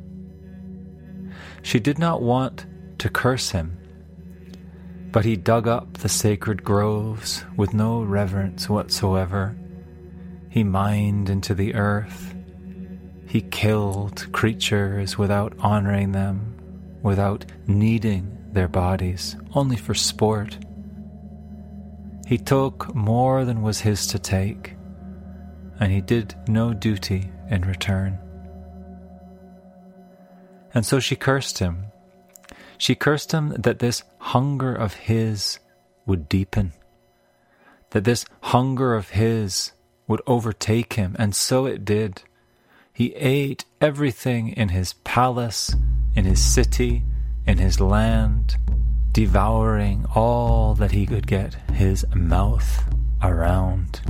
[1.62, 2.66] She did not want
[2.98, 3.76] to curse him
[5.12, 9.56] but he dug up the sacred groves with no reverence whatsoever.
[10.48, 12.34] He mined into the earth.
[13.26, 16.56] He killed creatures without honoring them,
[17.02, 20.58] without needing their bodies, only for sport.
[22.26, 24.76] He took more than was his to take,
[25.80, 28.18] and he did no duty in return.
[30.74, 31.90] And so she cursed him
[32.80, 35.58] she cursed him that this hunger of his
[36.06, 36.72] would deepen,
[37.90, 39.72] that this hunger of his
[40.06, 42.22] would overtake him, and so it did.
[42.92, 45.74] He ate everything in his palace,
[46.14, 47.02] in his city,
[47.46, 48.56] in his land,
[49.12, 52.84] devouring all that he could get his mouth
[53.22, 54.00] around.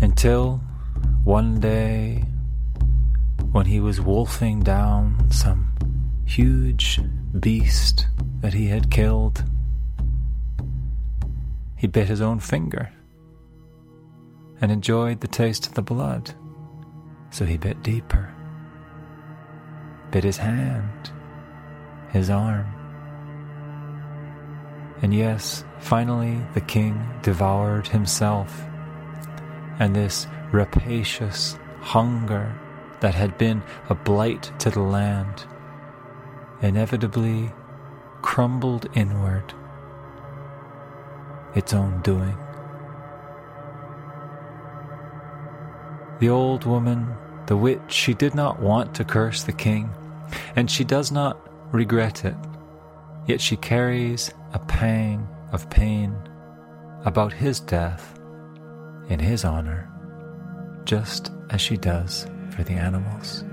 [0.00, 0.60] Until
[1.24, 2.24] one day
[3.52, 5.69] when he was wolfing down some
[6.30, 7.00] huge
[7.40, 8.06] beast
[8.40, 9.42] that he had killed.
[11.76, 12.92] He bit his own finger
[14.60, 16.32] and enjoyed the taste of the blood,
[17.30, 18.32] so he bit deeper,
[20.12, 21.10] bit his hand,
[22.12, 22.66] his arm.
[25.02, 28.62] And yes, finally the king devoured himself,
[29.80, 32.54] and this rapacious hunger
[33.00, 35.44] that had been a blight to the land
[36.62, 37.52] inevitably
[38.22, 39.54] crumbled inward,
[41.54, 42.36] its own doing.
[46.20, 47.14] The old woman,
[47.46, 49.90] the witch, she did not want to curse the king,
[50.54, 52.36] and she does not regret it,
[53.26, 56.14] yet she carries a pang of pain
[57.04, 58.18] about his death
[59.08, 59.90] in his honor,
[60.84, 63.44] just as she does for the animals.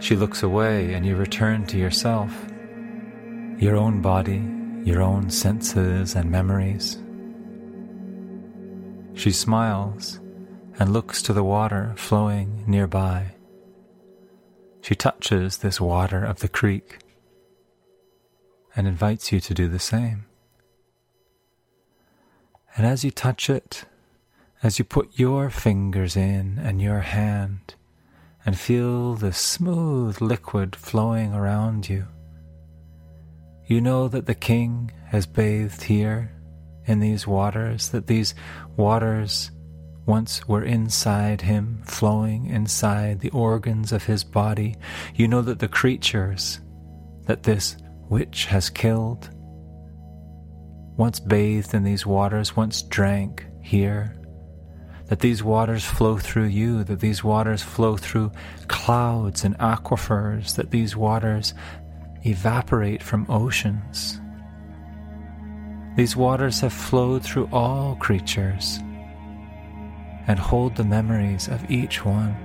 [0.00, 2.32] She looks away, and you return to yourself,
[3.58, 4.42] your own body,
[4.84, 6.98] your own senses and memories.
[9.14, 10.20] She smiles
[10.78, 13.32] and looks to the water flowing nearby.
[14.82, 16.98] She touches this water of the creek
[18.76, 20.26] and invites you to do the same.
[22.76, 23.86] And as you touch it,
[24.62, 27.74] as you put your fingers in and your hand
[28.46, 32.06] and feel the smooth liquid flowing around you,
[33.66, 36.32] you know that the king has bathed here
[36.86, 38.34] in these waters, that these
[38.76, 39.50] waters
[40.06, 44.76] once were inside him, flowing inside the organs of his body.
[45.16, 46.60] You know that the creatures
[47.24, 47.76] that this
[48.08, 49.30] witch has killed
[50.96, 54.16] once bathed in these waters, once drank here,
[55.08, 58.32] that these waters flow through you, that these waters flow through
[58.68, 61.54] clouds and aquifers, that these waters
[62.24, 64.20] evaporate from oceans.
[65.96, 68.80] These waters have flowed through all creatures
[70.26, 72.36] and hold the memories of each one.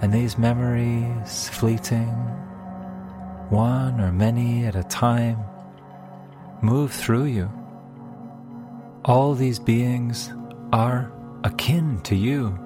[0.00, 2.08] And these memories, fleeting,
[3.50, 5.38] one or many at a time,
[6.62, 7.50] move through you.
[9.04, 10.32] All these beings
[10.72, 11.12] are
[11.44, 12.58] akin to you.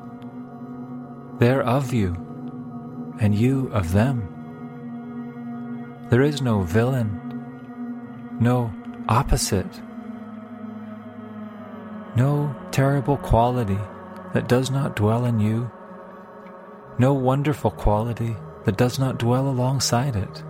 [1.39, 2.15] They're of you,
[3.21, 4.29] and you of them.
[6.11, 7.21] There is no villain,
[8.41, 8.73] no
[9.09, 9.81] opposite,
[12.17, 13.79] no terrible quality
[14.35, 15.71] that does not dwell in you,
[16.99, 20.43] no wonderful quality that does not dwell alongside it.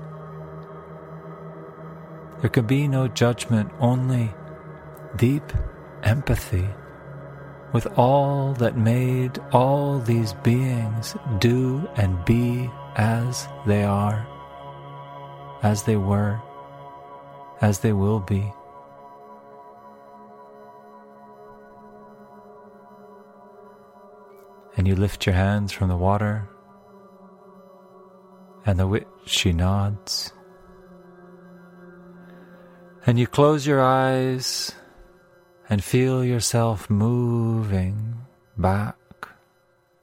[2.41, 4.35] There can be no judgment, only
[5.17, 5.53] deep
[6.03, 6.69] empathy
[7.73, 14.27] with all that made all these beings do and be as they are,
[15.63, 16.41] as they were,
[17.61, 18.53] as they will be.
[24.77, 26.49] And you lift your hands from the water,
[28.65, 30.33] and the witch she nods
[33.07, 34.73] and you close your eyes
[35.71, 38.27] and feel yourself moving
[38.59, 38.97] back,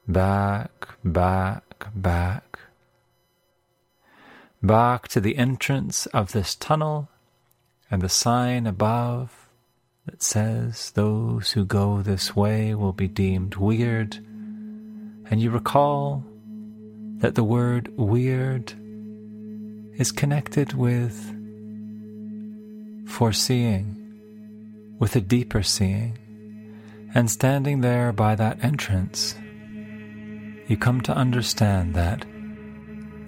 [0.08, 2.58] back, back, back,
[4.62, 7.08] back to the entrance of this tunnel
[7.90, 9.48] and the sign above
[10.06, 14.16] that says those who go this way will be deemed weird.
[15.30, 16.24] And you recall
[17.18, 18.72] that the word weird
[19.98, 21.34] is connected with
[23.06, 23.97] foreseeing,
[24.98, 26.18] with a deeper seeing,
[27.14, 29.36] and standing there by that entrance,
[30.66, 32.24] you come to understand that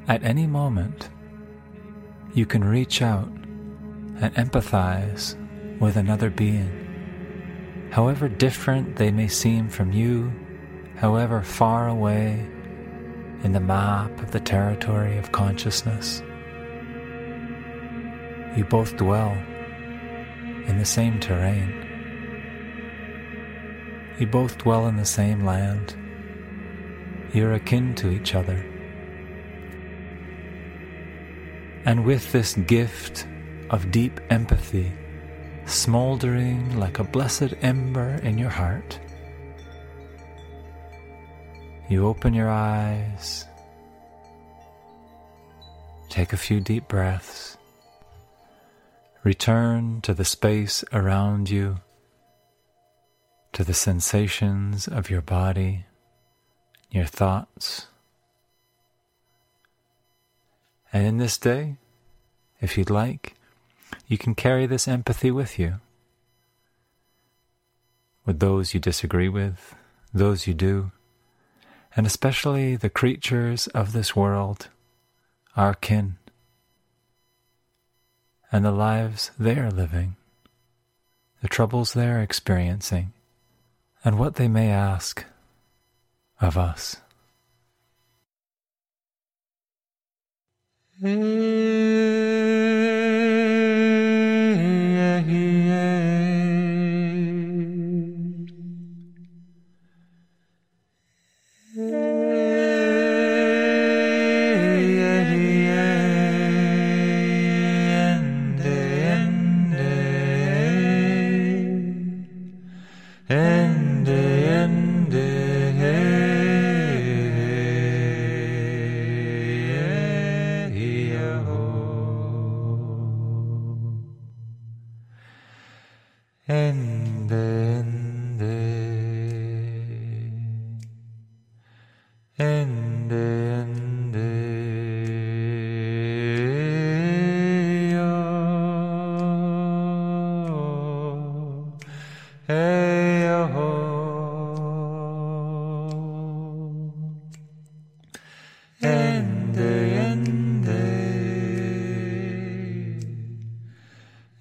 [0.09, 1.09] at any moment
[2.35, 5.37] you can reach out and empathize
[5.81, 10.33] with another being, however different they may seem from you,
[10.97, 12.47] however far away
[13.43, 16.23] in the map of the territory of consciousness.
[18.57, 19.37] You both dwell
[20.67, 21.87] in the same terrain.
[24.19, 25.97] You both dwell in the same land.
[27.33, 28.67] You're akin to each other.
[31.85, 33.27] And with this gift
[33.71, 34.93] of deep empathy
[35.65, 38.99] smoldering like a blessed ember in your heart,
[41.89, 43.47] you open your eyes,
[46.09, 47.57] take a few deep breaths,
[49.23, 51.81] Return to the space around you,
[53.53, 55.85] to the sensations of your body,
[56.91, 57.87] your thoughts.
[60.91, 61.77] And in this day,
[62.61, 63.35] if you'd like,
[64.07, 65.81] you can carry this empathy with you.
[68.25, 69.75] With those you disagree with,
[70.15, 70.93] those you do,
[71.95, 74.69] and especially the creatures of this world,
[75.57, 76.17] our kin
[78.53, 80.17] and the lives they are living,
[81.43, 83.13] the troubles they are experiencing,
[84.05, 85.25] and what they may ask
[86.41, 86.97] of us.
[91.03, 93.10] Idaho.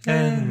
[0.08, 0.49] and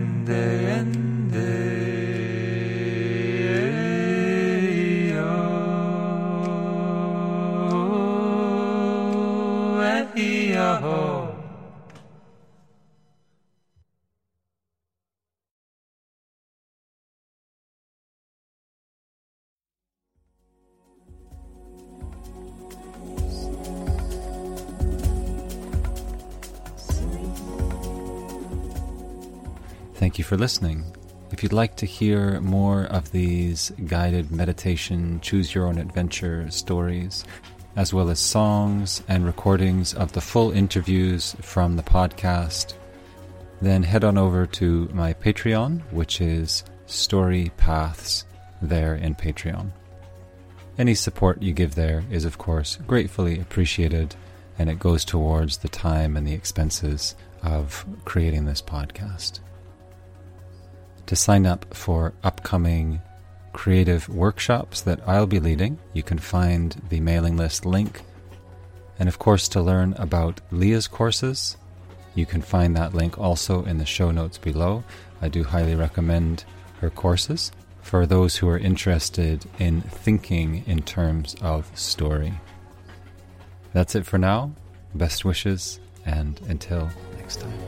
[30.28, 30.84] for listening.
[31.32, 37.24] If you'd like to hear more of these guided meditation, choose your own adventure stories,
[37.76, 42.74] as well as songs and recordings of the full interviews from the podcast,
[43.62, 48.26] then head on over to my Patreon, which is Story Paths,
[48.60, 49.70] there in Patreon.
[50.76, 54.14] Any support you give there is, of course, gratefully appreciated,
[54.58, 59.40] and it goes towards the time and the expenses of creating this podcast
[61.08, 63.00] to sign up for upcoming
[63.52, 65.78] creative workshops that I'll be leading.
[65.92, 68.02] You can find the mailing list link.
[68.98, 71.56] And of course, to learn about Leah's courses,
[72.14, 74.84] you can find that link also in the show notes below.
[75.22, 76.44] I do highly recommend
[76.80, 82.34] her courses for those who are interested in thinking in terms of story.
[83.72, 84.52] That's it for now.
[84.94, 87.67] Best wishes, and until next time.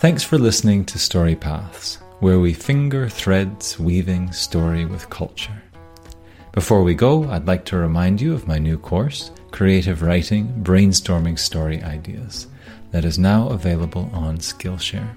[0.00, 5.62] Thanks for listening to Story Paths, where we finger threads weaving story with culture.
[6.52, 11.38] Before we go, I'd like to remind you of my new course, Creative Writing Brainstorming
[11.38, 12.46] Story Ideas,
[12.92, 15.14] that is now available on Skillshare.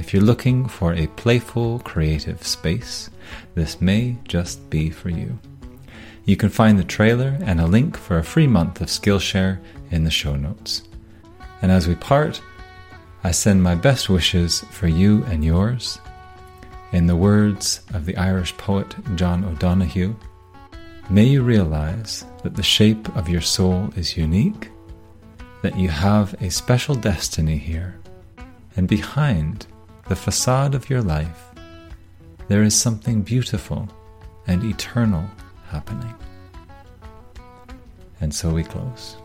[0.00, 3.08] If you're looking for a playful, creative space,
[3.54, 5.38] this may just be for you.
[6.24, 9.60] You can find the trailer and a link for a free month of Skillshare
[9.92, 10.82] in the show notes.
[11.62, 12.42] And as we part,
[13.24, 16.00] I send my best wishes for you and yours.
[16.90, 20.16] In the words of the Irish poet John O'Donohue,
[21.08, 24.70] may you realize that the shape of your soul is unique,
[25.62, 28.00] that you have a special destiny here,
[28.76, 29.68] and behind
[30.08, 31.52] the facade of your life,
[32.48, 33.88] there is something beautiful
[34.48, 35.24] and eternal
[35.68, 36.14] happening.
[38.20, 39.16] And so we close.